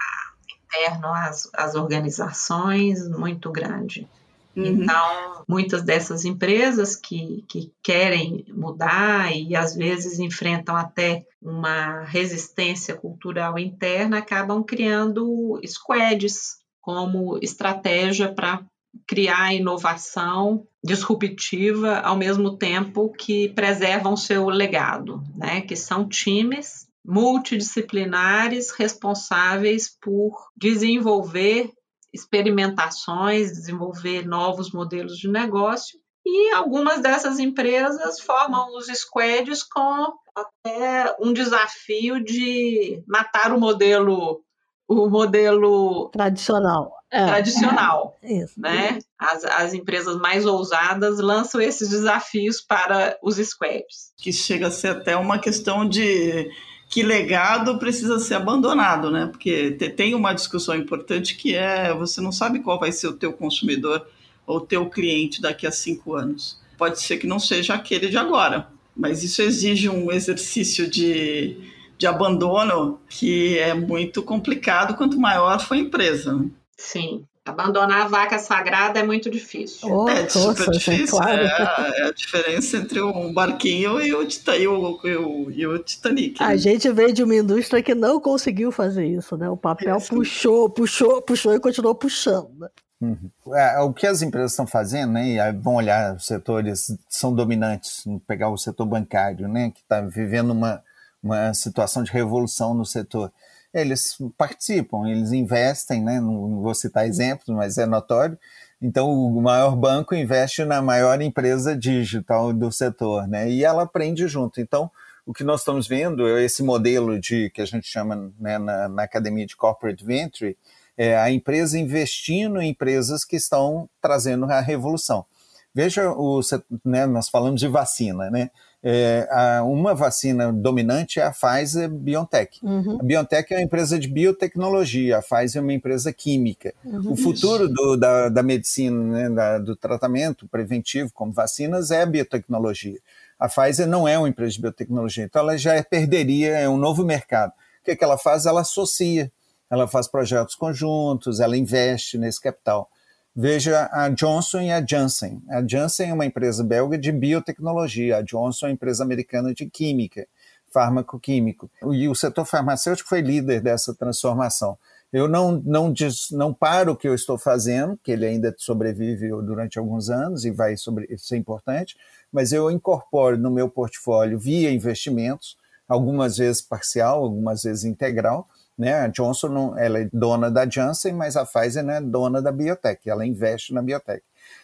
[0.69, 4.05] interno às, às organizações muito grande.
[4.53, 4.65] Uhum.
[4.65, 12.95] Então, muitas dessas empresas que, que querem mudar e às vezes enfrentam até uma resistência
[12.95, 18.63] cultural interna acabam criando squads como estratégia para
[19.07, 25.61] criar inovação disruptiva ao mesmo tempo que preservam seu legado, né?
[25.61, 31.71] Que são times multidisciplinares responsáveis por desenvolver
[32.13, 35.99] experimentações, desenvolver novos modelos de negócio.
[36.25, 44.43] E algumas dessas empresas formam os squads com até um desafio de matar o modelo
[44.91, 46.91] o modelo tradicional.
[47.09, 47.25] É.
[47.25, 48.17] Tradicional.
[48.21, 48.33] É.
[48.33, 48.59] Isso.
[48.59, 48.99] Né?
[49.17, 54.13] As, as empresas mais ousadas lançam esses desafios para os squads.
[54.17, 56.49] Que chega a ser até uma questão de
[56.89, 59.27] que legado precisa ser abandonado, né?
[59.27, 63.31] Porque tem uma discussão importante que é você não sabe qual vai ser o teu
[63.31, 64.05] consumidor
[64.45, 66.59] ou o teu cliente daqui a cinco anos.
[66.77, 71.57] Pode ser que não seja aquele de agora, mas isso exige um exercício de,
[72.01, 76.33] de abandono que é muito complicado quanto maior for a empresa.
[76.33, 76.49] Né?
[76.75, 77.25] Sim.
[77.45, 79.87] Abandonar a vaca sagrada é muito difícil.
[79.87, 81.17] Oh, é super nossa, difícil.
[81.17, 81.41] Claro.
[81.43, 85.77] É, é, a diferença entre um barquinho e o, e o, e o, e o
[85.77, 86.39] Titanic.
[86.39, 86.47] Né?
[86.47, 89.47] A gente veio de uma indústria que não conseguiu fazer isso, né?
[89.47, 90.09] O papel isso.
[90.09, 92.67] puxou, puxou, puxou e continuou puxando.
[92.99, 93.29] Uhum.
[93.55, 95.29] É, o que as empresas estão fazendo, né?
[95.29, 99.71] E vão olhar os setores que são dominantes, pegar o setor bancário, né?
[99.71, 100.83] Que está vivendo uma,
[101.21, 103.31] uma situação de revolução no setor
[103.73, 106.19] eles participam, eles investem, né?
[106.19, 108.37] não vou citar exemplos, mas é notório.
[108.81, 113.49] Então, o maior banco investe na maior empresa digital do setor, né?
[113.49, 114.59] E ela aprende junto.
[114.59, 114.89] Então,
[115.25, 118.89] o que nós estamos vendo é esse modelo de que a gente chama né, na,
[118.89, 120.57] na academia de corporate venture,
[120.97, 125.25] é a empresa investindo em empresas que estão trazendo a revolução.
[125.73, 126.41] Veja, o,
[126.83, 128.49] né, nós falamos de vacina, né?
[128.83, 132.59] É, a, uma vacina dominante é a Pfizer BioNTech.
[132.63, 132.97] Uhum.
[132.99, 136.73] A BioNTech é uma empresa de biotecnologia, a Pfizer é uma empresa química.
[136.83, 137.11] Uhum.
[137.11, 142.05] O futuro do, da, da, medicina, né, da, do tratamento preventivo, como vacinas, é a
[142.05, 142.99] biotecnologia.
[143.39, 147.03] A Pfizer não é uma empresa de biotecnologia, então ela já perderia, é um novo
[147.03, 147.51] mercado.
[147.81, 148.45] O que, é que ela faz?
[148.45, 149.31] Ela associa,
[149.69, 152.89] ela faz projetos conjuntos, ela investe nesse capital.
[153.33, 155.41] Veja a Johnson e a Janssen.
[155.49, 159.69] A Janssen é uma empresa belga de biotecnologia, a Johnson é uma empresa americana de
[159.69, 160.27] química,
[160.71, 161.69] fármaco químico.
[161.91, 164.77] E o setor farmacêutico foi líder dessa transformação.
[165.13, 169.29] Eu não, não, diz, não paro o que eu estou fazendo, que ele ainda sobrevive
[169.41, 171.97] durante alguns anos e vai sobre, ser importante,
[172.31, 178.47] mas eu incorporo no meu portfólio via investimentos, algumas vezes parcial, algumas vezes integral,
[178.81, 178.95] né?
[178.95, 183.07] A Johnson não, ela é dona da Janssen, mas a Pfizer é dona da biotech,
[183.07, 184.23] ela investe na biotech.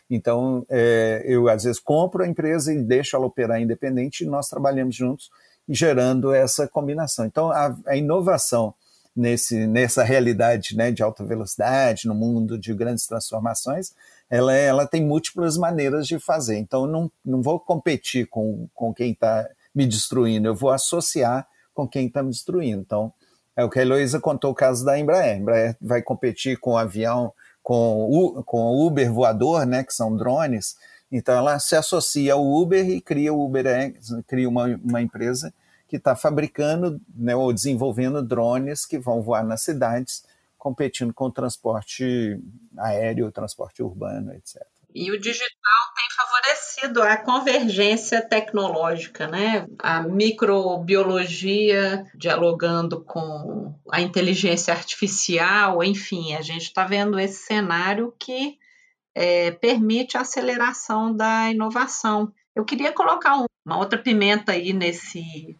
[0.10, 4.50] Então, é, eu às vezes compro a empresa e deixo ela operar independente e nós
[4.50, 5.30] trabalhamos juntos
[5.70, 7.26] gerando essa combinação.
[7.26, 8.74] Então, a, a inovação
[9.16, 13.94] nesse, nessa realidade né, de alta velocidade, no mundo de grandes transformações,
[14.32, 16.58] ela, é, ela tem múltiplas maneiras de fazer.
[16.58, 21.88] Então, não, não vou competir com, com quem está me destruindo, eu vou associar com
[21.88, 22.82] quem está me destruindo.
[22.82, 23.14] Então,
[23.58, 25.34] é o que a Heloísa contou o caso da Embraer.
[25.34, 30.16] A Embraer vai competir com o avião, com o, com Uber voador, né, que são
[30.16, 30.78] drones.
[31.12, 35.52] Então ela se associa ao Uber e cria o UberX, cria uma, uma empresa
[35.88, 40.24] que está fabricando né, ou desenvolvendo drones que vão voar nas cidades,
[40.56, 42.40] competindo com o transporte
[42.78, 44.62] aéreo, transporte urbano, etc.
[44.94, 45.48] E o digital
[45.96, 49.68] tem favorecido a convergência tecnológica, né?
[49.80, 58.58] A microbiologia dialogando com a inteligência artificial, enfim, a gente está vendo esse cenário que
[59.14, 62.32] é, permite a aceleração da inovação.
[62.56, 65.58] Eu queria colocar um, uma outra pimenta aí nesse,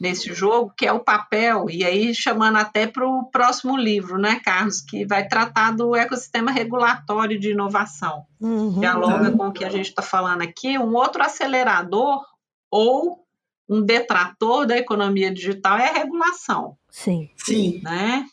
[0.00, 4.40] nesse jogo, que é o papel, e aí chamando até para o próximo livro, né,
[4.44, 8.26] Carlos, que vai tratar do ecossistema regulatório de inovação.
[8.40, 10.76] Uhum, Dialoga com o que a gente está falando aqui.
[10.76, 12.20] Um outro acelerador
[12.68, 13.24] ou
[13.68, 16.76] um detrator da economia digital é a regulação.
[16.90, 17.30] Sim.
[17.36, 17.80] Sim.
[17.80, 18.24] Né?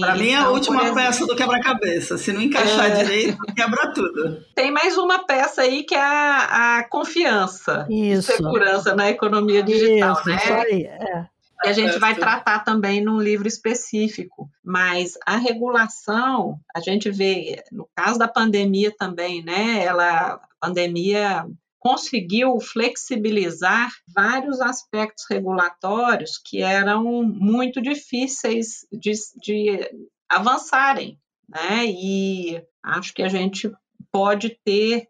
[0.00, 2.18] Para mim é a então, última exemplo, peça do quebra-cabeça.
[2.18, 3.04] Se não encaixar é...
[3.04, 4.44] direito, quebra tudo.
[4.54, 7.86] Tem mais uma peça aí que é a, a confiança.
[7.90, 8.32] Isso.
[8.32, 10.36] Segurança na economia digital, isso, né?
[10.36, 11.26] Isso aí, é.
[11.62, 14.48] E a gente vai tratar também num livro específico.
[14.64, 19.84] Mas a regulação, a gente vê, no caso da pandemia também, né?
[19.84, 21.44] Ela, a pandemia
[21.80, 29.12] conseguiu flexibilizar vários aspectos regulatórios que eram muito difíceis de,
[29.42, 29.90] de
[30.28, 31.18] avançarem,
[31.48, 31.86] né?
[31.86, 33.72] E acho que a gente
[34.12, 35.08] pode ter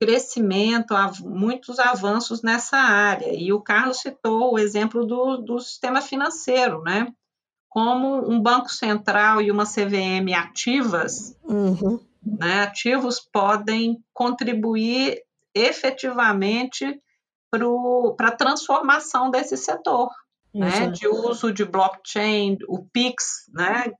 [0.00, 3.32] crescimento, muitos avanços nessa área.
[3.34, 7.12] E o Carlos citou o exemplo do, do sistema financeiro, né?
[7.68, 12.00] Como um banco central e uma CVM ativas, uhum.
[12.24, 15.22] né, ativos podem contribuir
[15.54, 17.00] efetivamente
[17.50, 20.10] para a transformação desse setor.
[20.54, 23.92] Né, de uso de blockchain, o Pix, né,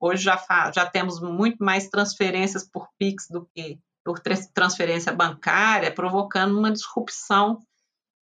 [0.00, 0.40] hoje já,
[0.72, 4.20] já temos muito mais transferências por Pix do que por
[4.54, 7.58] transferência bancária, provocando uma disrupção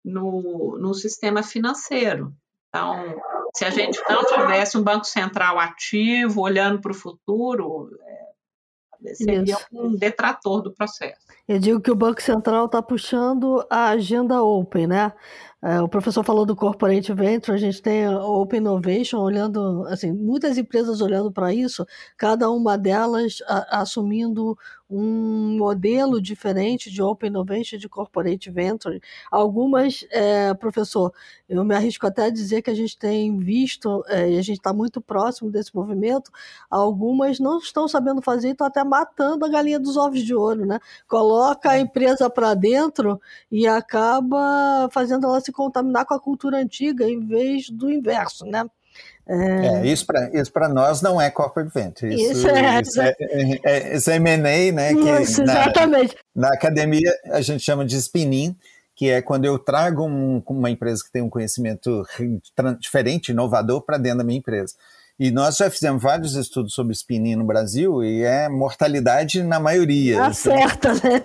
[0.03, 2.33] no, no sistema financeiro.
[2.67, 3.15] Então,
[3.55, 8.28] se a gente não tivesse um Banco Central ativo, olhando para o futuro, é,
[9.13, 9.65] seria Isso.
[9.71, 11.19] um detrator do processo.
[11.47, 15.11] Eu digo que o Banco Central está puxando a agenda open, né?
[15.61, 20.09] É, o professor falou do corporate venture, a gente tem a Open Innovation olhando, assim,
[20.13, 21.85] muitas empresas olhando para isso,
[22.17, 24.57] cada uma delas a, assumindo
[24.89, 28.99] um modelo diferente de Open Innovation de Corporate Venture.
[29.29, 31.13] Algumas, é, professor,
[31.47, 34.57] eu me arrisco até a dizer que a gente tem visto, é, e a gente
[34.57, 36.31] está muito próximo desse movimento,
[36.71, 40.65] algumas não estão sabendo fazer e estão até matando a galinha dos ovos de ouro,
[40.65, 40.79] né?
[41.07, 41.81] Coloca a é.
[41.81, 47.69] empresa para dentro e acaba fazendo ela se contaminar com a cultura antiga em vez
[47.69, 48.65] do inverso, né?
[49.27, 52.13] É, é isso para isso nós não é corporate venture.
[52.13, 54.91] Isso, isso é, isso é, é, é, isso é M&A, né?
[55.21, 56.15] Isso, exatamente.
[56.35, 58.57] Na, na, academia a gente chama de spinning,
[58.95, 62.03] que é quando eu trago um, uma empresa que tem um conhecimento
[62.79, 64.73] diferente, inovador, para dentro da minha empresa.
[65.19, 70.23] E nós já fizemos vários estudos sobre spinning no Brasil e é mortalidade na maioria.
[70.23, 71.21] Acerta, né?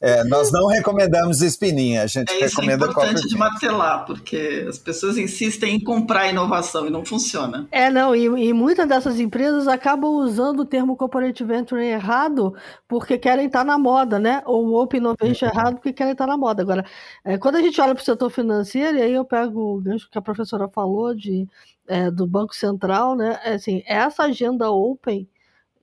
[0.00, 2.86] É, nós não recomendamos spinning, a gente é, recomenda...
[2.86, 7.66] É importante de martelar, porque as pessoas insistem em comprar inovação e não funciona.
[7.72, 12.54] É, não, e, e muitas dessas empresas acabam usando o termo corporate venture errado
[12.86, 14.42] porque querem estar na moda, né?
[14.46, 15.52] Ou open innovation uhum.
[15.52, 16.62] errado porque querem estar na moda.
[16.62, 16.84] Agora,
[17.24, 20.08] é, quando a gente olha para o setor financeiro, e aí eu pego o gancho
[20.10, 21.48] que a professora falou de
[21.88, 23.40] é, do Banco Central, né?
[23.44, 25.28] É assim, essa agenda open,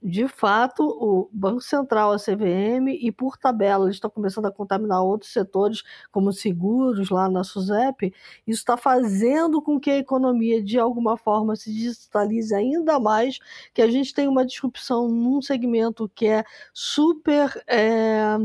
[0.02, 5.04] de fato, o Banco Central, a CVM, e por tabela, eles estão começando a contaminar
[5.04, 8.14] outros setores, como seguros, lá na SUSEP.
[8.47, 13.39] Isso está fazendo com que a economia, de alguma forma, se digitalize ainda mais,
[13.74, 18.38] que a gente tem uma disrupção num segmento que é super é,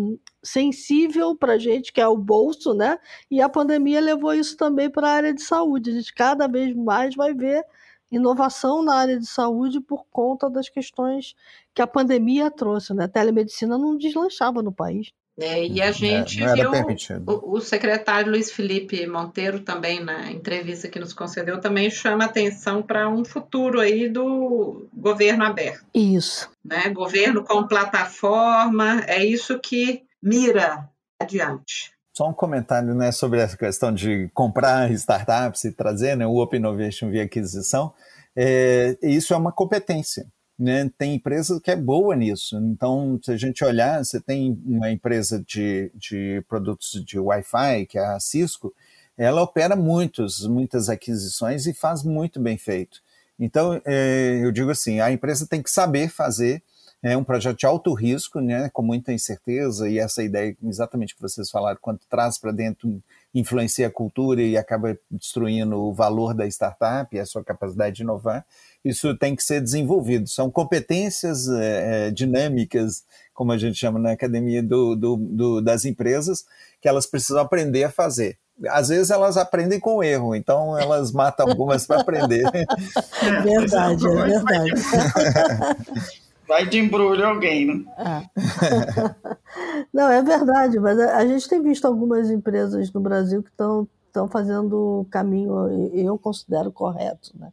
[0.42, 2.98] sensível para a gente, que é o bolso, né?
[3.30, 5.90] E a pandemia levou isso também para a área de saúde.
[5.90, 7.64] A gente cada vez mais vai ver
[8.14, 11.34] inovação na área de saúde por conta das questões
[11.74, 13.04] que a pandemia trouxe, né?
[13.04, 15.12] A telemedicina não deslanchava no país.
[15.36, 16.70] É, e a gente é, viu
[17.26, 22.80] o, o, secretário Luiz Felipe Monteiro também na entrevista que nos concedeu também chama atenção
[22.80, 25.84] para um futuro aí do governo aberto.
[25.92, 26.48] Isso.
[26.64, 26.88] Né?
[26.90, 30.88] Governo com plataforma, é isso que mira
[31.20, 31.93] adiante.
[32.16, 36.60] Só um comentário né, sobre essa questão de comprar startups e trazer né, o Open
[36.60, 37.92] Innovation via aquisição.
[38.36, 40.24] É, isso é uma competência.
[40.56, 40.88] Né?
[40.96, 42.56] Tem empresa que é boa nisso.
[42.56, 47.98] Então, se a gente olhar, você tem uma empresa de, de produtos de Wi-Fi, que
[47.98, 48.72] é a Cisco,
[49.18, 53.00] ela opera muitos, muitas aquisições e faz muito bem feito.
[53.36, 56.62] Então, é, eu digo assim, a empresa tem que saber fazer
[57.04, 61.20] é um projeto de alto risco, né, com muita incerteza, e essa ideia exatamente que
[61.20, 62.98] vocês falaram, quando traz para dentro,
[63.34, 68.02] influencia a cultura e acaba destruindo o valor da startup e a sua capacidade de
[68.02, 68.46] inovar,
[68.82, 70.26] isso tem que ser desenvolvido.
[70.26, 76.46] São competências é, dinâmicas, como a gente chama na academia do, do, do, das empresas,
[76.80, 78.38] que elas precisam aprender a fazer
[78.68, 82.44] às vezes elas aprendem com erro, então elas matam algumas para aprender.
[83.20, 84.70] É verdade, é verdade.
[86.46, 87.84] Vai de embrulho alguém, né?
[87.98, 89.14] É.
[89.92, 94.28] Não, é verdade, mas a, gente tem visto algumas empresas no Brasil que estão estão
[94.28, 97.52] fazendo o caminho, eu considero correto, né?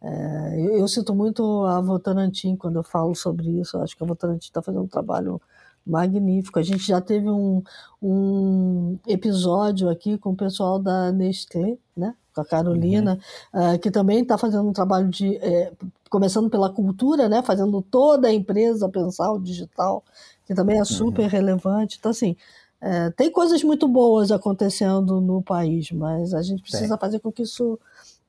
[0.00, 3.76] É, eu, eu, cito muito a Votorantim quando eu falo sobre isso.
[3.76, 5.40] Eu acho que a Votorantim está fazendo um trabalho
[5.84, 6.60] magnífico.
[6.60, 7.60] A gente já teve um,
[8.00, 12.14] um episódio aqui com o pessoal da Nestlé, né?
[12.36, 13.18] com a Carolina,
[13.52, 13.74] uhum.
[13.74, 15.36] uh, que também está fazendo um trabalho de.
[15.36, 15.72] É,
[16.08, 20.04] começando pela cultura, né, fazendo toda a empresa pensar o digital,
[20.46, 20.84] que também é uhum.
[20.84, 21.28] super uhum.
[21.28, 21.96] relevante.
[21.98, 22.36] Então, assim,
[22.80, 27.42] é, tem coisas muito boas acontecendo no país, mas a gente precisa fazer com que
[27.42, 27.78] isso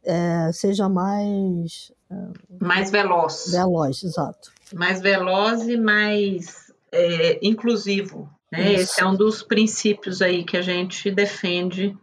[0.03, 1.91] é, seja mais.
[2.09, 2.15] É,
[2.59, 3.51] mais veloz.
[3.51, 4.51] Veloz, exato.
[4.73, 8.29] Mais veloz e mais é, inclusivo.
[8.51, 8.73] Né?
[8.73, 11.95] Esse é um dos princípios aí que a gente defende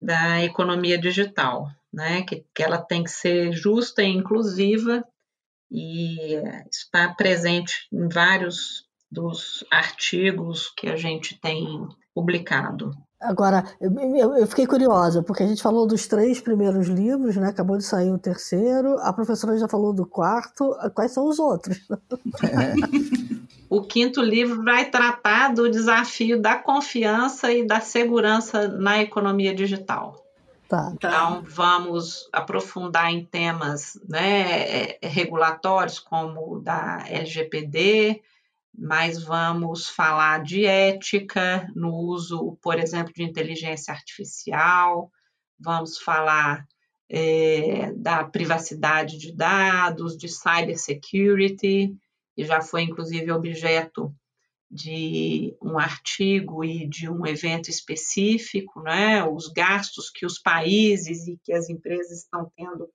[0.00, 2.22] da economia digital, né?
[2.22, 5.04] que, que ela tem que ser justa e inclusiva
[5.70, 6.34] e
[6.70, 12.92] está presente em vários dos artigos que a gente tem publicado.
[13.20, 13.92] Agora, eu,
[14.36, 17.48] eu, fiquei curiosa, porque a gente falou dos três primeiros livros, né?
[17.48, 20.74] Acabou de sair o terceiro, a professora já falou do quarto.
[20.94, 21.78] Quais são os outros?
[23.68, 30.29] o quinto livro vai tratar do desafio da confiança e da segurança na economia digital.
[30.70, 30.92] Tá.
[30.94, 38.22] Então, vamos aprofundar em temas né, regulatórios, como o da LGPD,
[38.72, 45.10] mas vamos falar de ética no uso, por exemplo, de inteligência artificial,
[45.58, 46.64] vamos falar
[47.08, 51.96] é, da privacidade de dados, de cybersecurity,
[52.36, 54.14] que já foi inclusive objeto
[54.70, 59.24] de um artigo e de um evento específico, né?
[59.24, 62.88] os gastos que os países e que as empresas estão tendo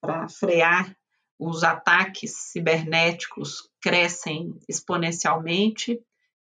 [0.00, 0.94] para frear
[1.38, 5.98] os ataques cibernéticos crescem exponencialmente.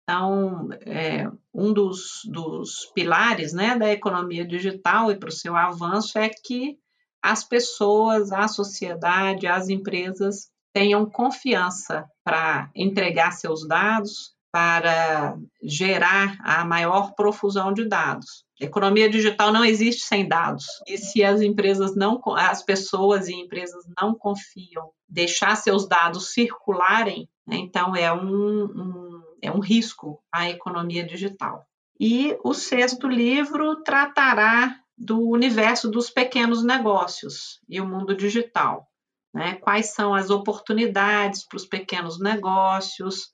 [0.03, 6.17] Então, é, um dos, dos pilares né, da economia digital e para o seu avanço
[6.17, 6.77] é que
[7.21, 16.65] as pessoas, a sociedade, as empresas tenham confiança para entregar seus dados, para gerar a
[16.65, 18.43] maior profusão de dados.
[18.59, 20.65] Economia digital não existe sem dados.
[20.87, 27.29] E se as empresas não, as pessoas e empresas não confiam, deixar seus dados circularem,
[27.45, 31.63] né, então é um, um, é um risco à economia digital.
[31.99, 38.87] E o sexto livro tratará do universo dos pequenos negócios e o mundo digital.
[39.31, 39.53] Né?
[39.53, 43.29] Quais são as oportunidades para os pequenos negócios,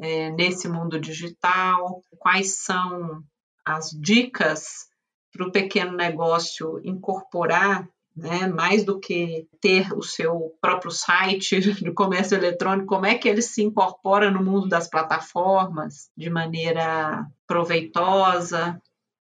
[0.00, 3.22] é, nesse mundo digital, quais são
[3.64, 4.86] as dicas
[5.32, 11.92] para o pequeno negócio incorporar, né, mais do que ter o seu próprio site de
[11.92, 18.80] comércio eletrônico, como é que ele se incorpora no mundo das plataformas de maneira proveitosa,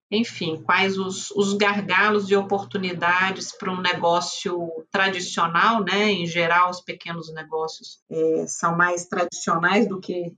[0.10, 6.12] enfim, quais os, os gargalos e oportunidades para um negócio tradicional, né?
[6.12, 10.34] Em geral, os pequenos negócios é, são mais tradicionais do que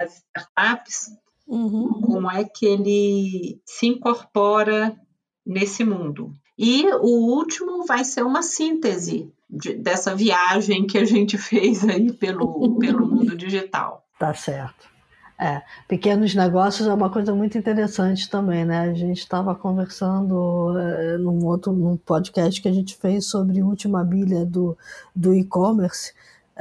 [0.00, 1.10] as startups,
[1.46, 2.00] uhum.
[2.00, 4.96] como é que ele se incorpora
[5.44, 6.32] nesse mundo.
[6.58, 12.12] E o último vai ser uma síntese de, dessa viagem que a gente fez aí
[12.12, 14.04] pelo, pelo mundo digital.
[14.18, 14.90] Tá certo.
[15.42, 18.80] É, pequenos negócios é uma coisa muito interessante também, né?
[18.80, 23.64] A gente estava conversando é, num outro num podcast que a gente fez sobre a
[23.64, 24.76] última bilha do,
[25.16, 26.12] do e-commerce,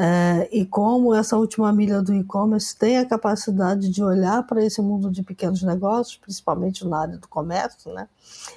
[0.02, 4.82] é, e como essa última milha do e-commerce tem a capacidade de olhar para esse
[4.82, 8.08] mundo de pequenos negócios, principalmente na área do comércio, né?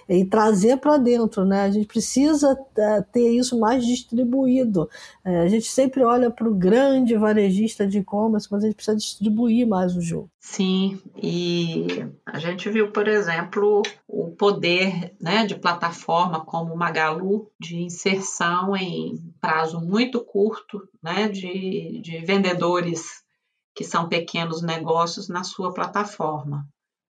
[0.09, 1.45] e trazer para dentro.
[1.45, 1.63] Né?
[1.63, 4.89] A gente precisa é, ter isso mais distribuído.
[5.25, 8.97] É, a gente sempre olha para o grande varejista de e-commerce, mas a gente precisa
[8.97, 10.31] distribuir mais o jogo.
[10.45, 11.87] Sim, e
[12.27, 18.77] a gente viu, por exemplo, o poder né, de plataforma como o Magalu de inserção
[18.77, 23.23] em prazo muito curto né, de, de vendedores
[23.73, 26.69] que são pequenos negócios na sua plataforma.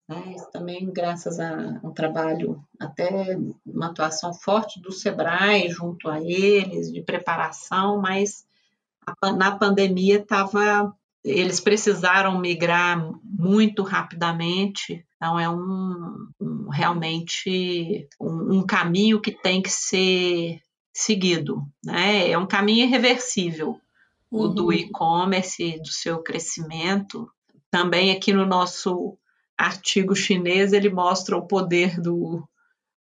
[0.07, 0.33] Né?
[0.33, 6.93] Isso também graças a um trabalho, até uma atuação forte do SEBRAE junto a eles,
[6.93, 8.47] de preparação, mas
[9.37, 10.95] na pandemia estava
[11.29, 19.61] eles precisaram migrar muito rapidamente, então é um, um realmente um, um, caminho que tem
[19.61, 20.61] que ser
[20.93, 22.29] seguido, né?
[22.31, 23.79] É um caminho irreversível
[24.31, 24.41] uhum.
[24.41, 24.73] o do uhum.
[24.73, 27.29] e-commerce, do seu crescimento.
[27.69, 29.17] Também aqui no nosso
[29.57, 32.47] artigo chinês ele mostra o poder do,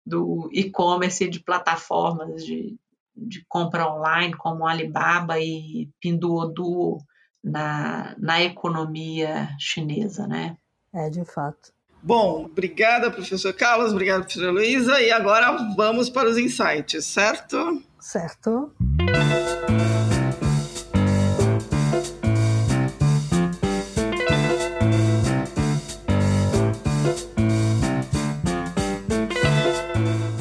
[0.06, 2.78] do e-commerce de plataformas de,
[3.16, 7.00] de compra online como Alibaba e Pinduoduo
[7.44, 10.58] na, na economia chinesa, né?
[10.94, 11.74] É, de fato.
[12.02, 17.82] Bom, obrigada, professor Carlos, obrigada, professora Luísa, e agora vamos para os insights, certo?
[18.00, 18.74] Certo.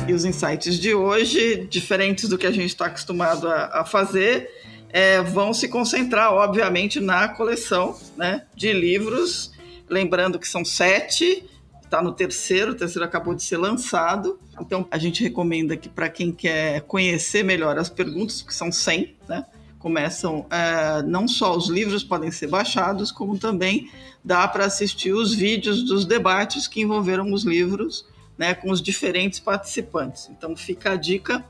[0.08, 4.50] E os insights de hoje, diferentes do que a gente está acostumado a, a fazer,
[4.92, 9.52] é, vão se concentrar, obviamente, na coleção né, de livros.
[9.88, 11.44] Lembrando que são sete,
[11.82, 14.38] está no terceiro, o terceiro acabou de ser lançado.
[14.60, 19.16] Então, a gente recomenda que para quem quer conhecer melhor as perguntas, que são 100,
[19.28, 19.46] né?
[19.78, 23.90] Começam, é, não só os livros podem ser baixados, como também
[24.22, 28.06] dá para assistir os vídeos dos debates que envolveram os livros,
[28.38, 30.30] né, com os diferentes participantes.
[30.30, 31.44] Então, fica a dica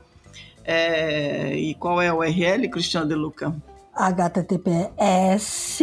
[0.63, 3.53] é, e qual é a URL, Cristiano De Luca?
[3.95, 5.77] https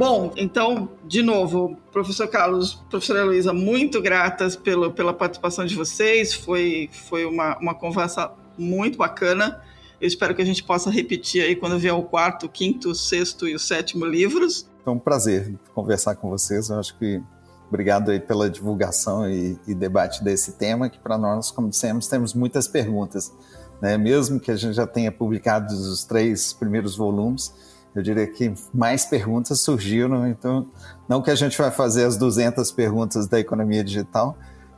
[0.02, 6.34] Bom, então, de novo, professor Carlos, professora Luísa, muito gratas pelo, pela participação de vocês.
[6.34, 9.62] Foi, foi uma, uma conversa muito bacana.
[10.00, 13.54] Eu espero que a gente possa repetir aí quando vier o quarto, quinto, sexto e
[13.54, 14.68] o sétimo livros.
[14.82, 16.68] Foi um prazer conversar com vocês.
[16.68, 17.22] Eu acho que
[17.68, 22.34] obrigado aí pela divulgação e, e debate desse tema, que para nós, como dissemos, temos
[22.34, 23.32] muitas perguntas.
[23.80, 23.96] Né?
[23.96, 27.54] Mesmo que a gente já tenha publicado os três primeiros volumes,
[27.94, 30.66] eu diria que mais perguntas surgiram, então
[31.08, 34.36] não que a gente vai fazer as 200 perguntas da economia digital,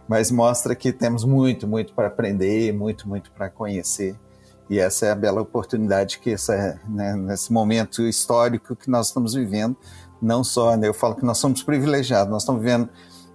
[0.09, 4.17] mas mostra que temos muito, muito para aprender, muito, muito para conhecer.
[4.69, 9.35] E essa é a bela oportunidade que essa, né, nesse momento histórico que nós estamos
[9.35, 9.77] vivendo,
[10.21, 12.89] não só, né, eu falo que nós somos privilegiados, nós estamos vivendo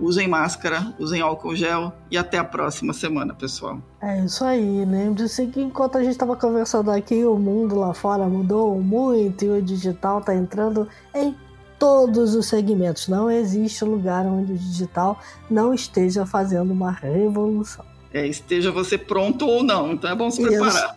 [0.00, 3.78] usem máscara, usem álcool gel e até a próxima semana, pessoal.
[4.00, 4.84] É isso aí.
[4.84, 9.48] Lembre-se que enquanto a gente estava conversando aqui, o mundo lá fora mudou muito e
[9.50, 11.36] o digital está entrando em
[11.78, 13.08] todos os segmentos.
[13.08, 15.18] Não existe lugar onde o digital
[15.50, 17.84] não esteja fazendo uma revolução.
[18.12, 20.96] É, esteja você pronto ou não, então é bom se preparar.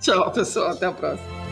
[0.00, 0.70] Tchau, pessoal.
[0.70, 1.51] Até a próxima.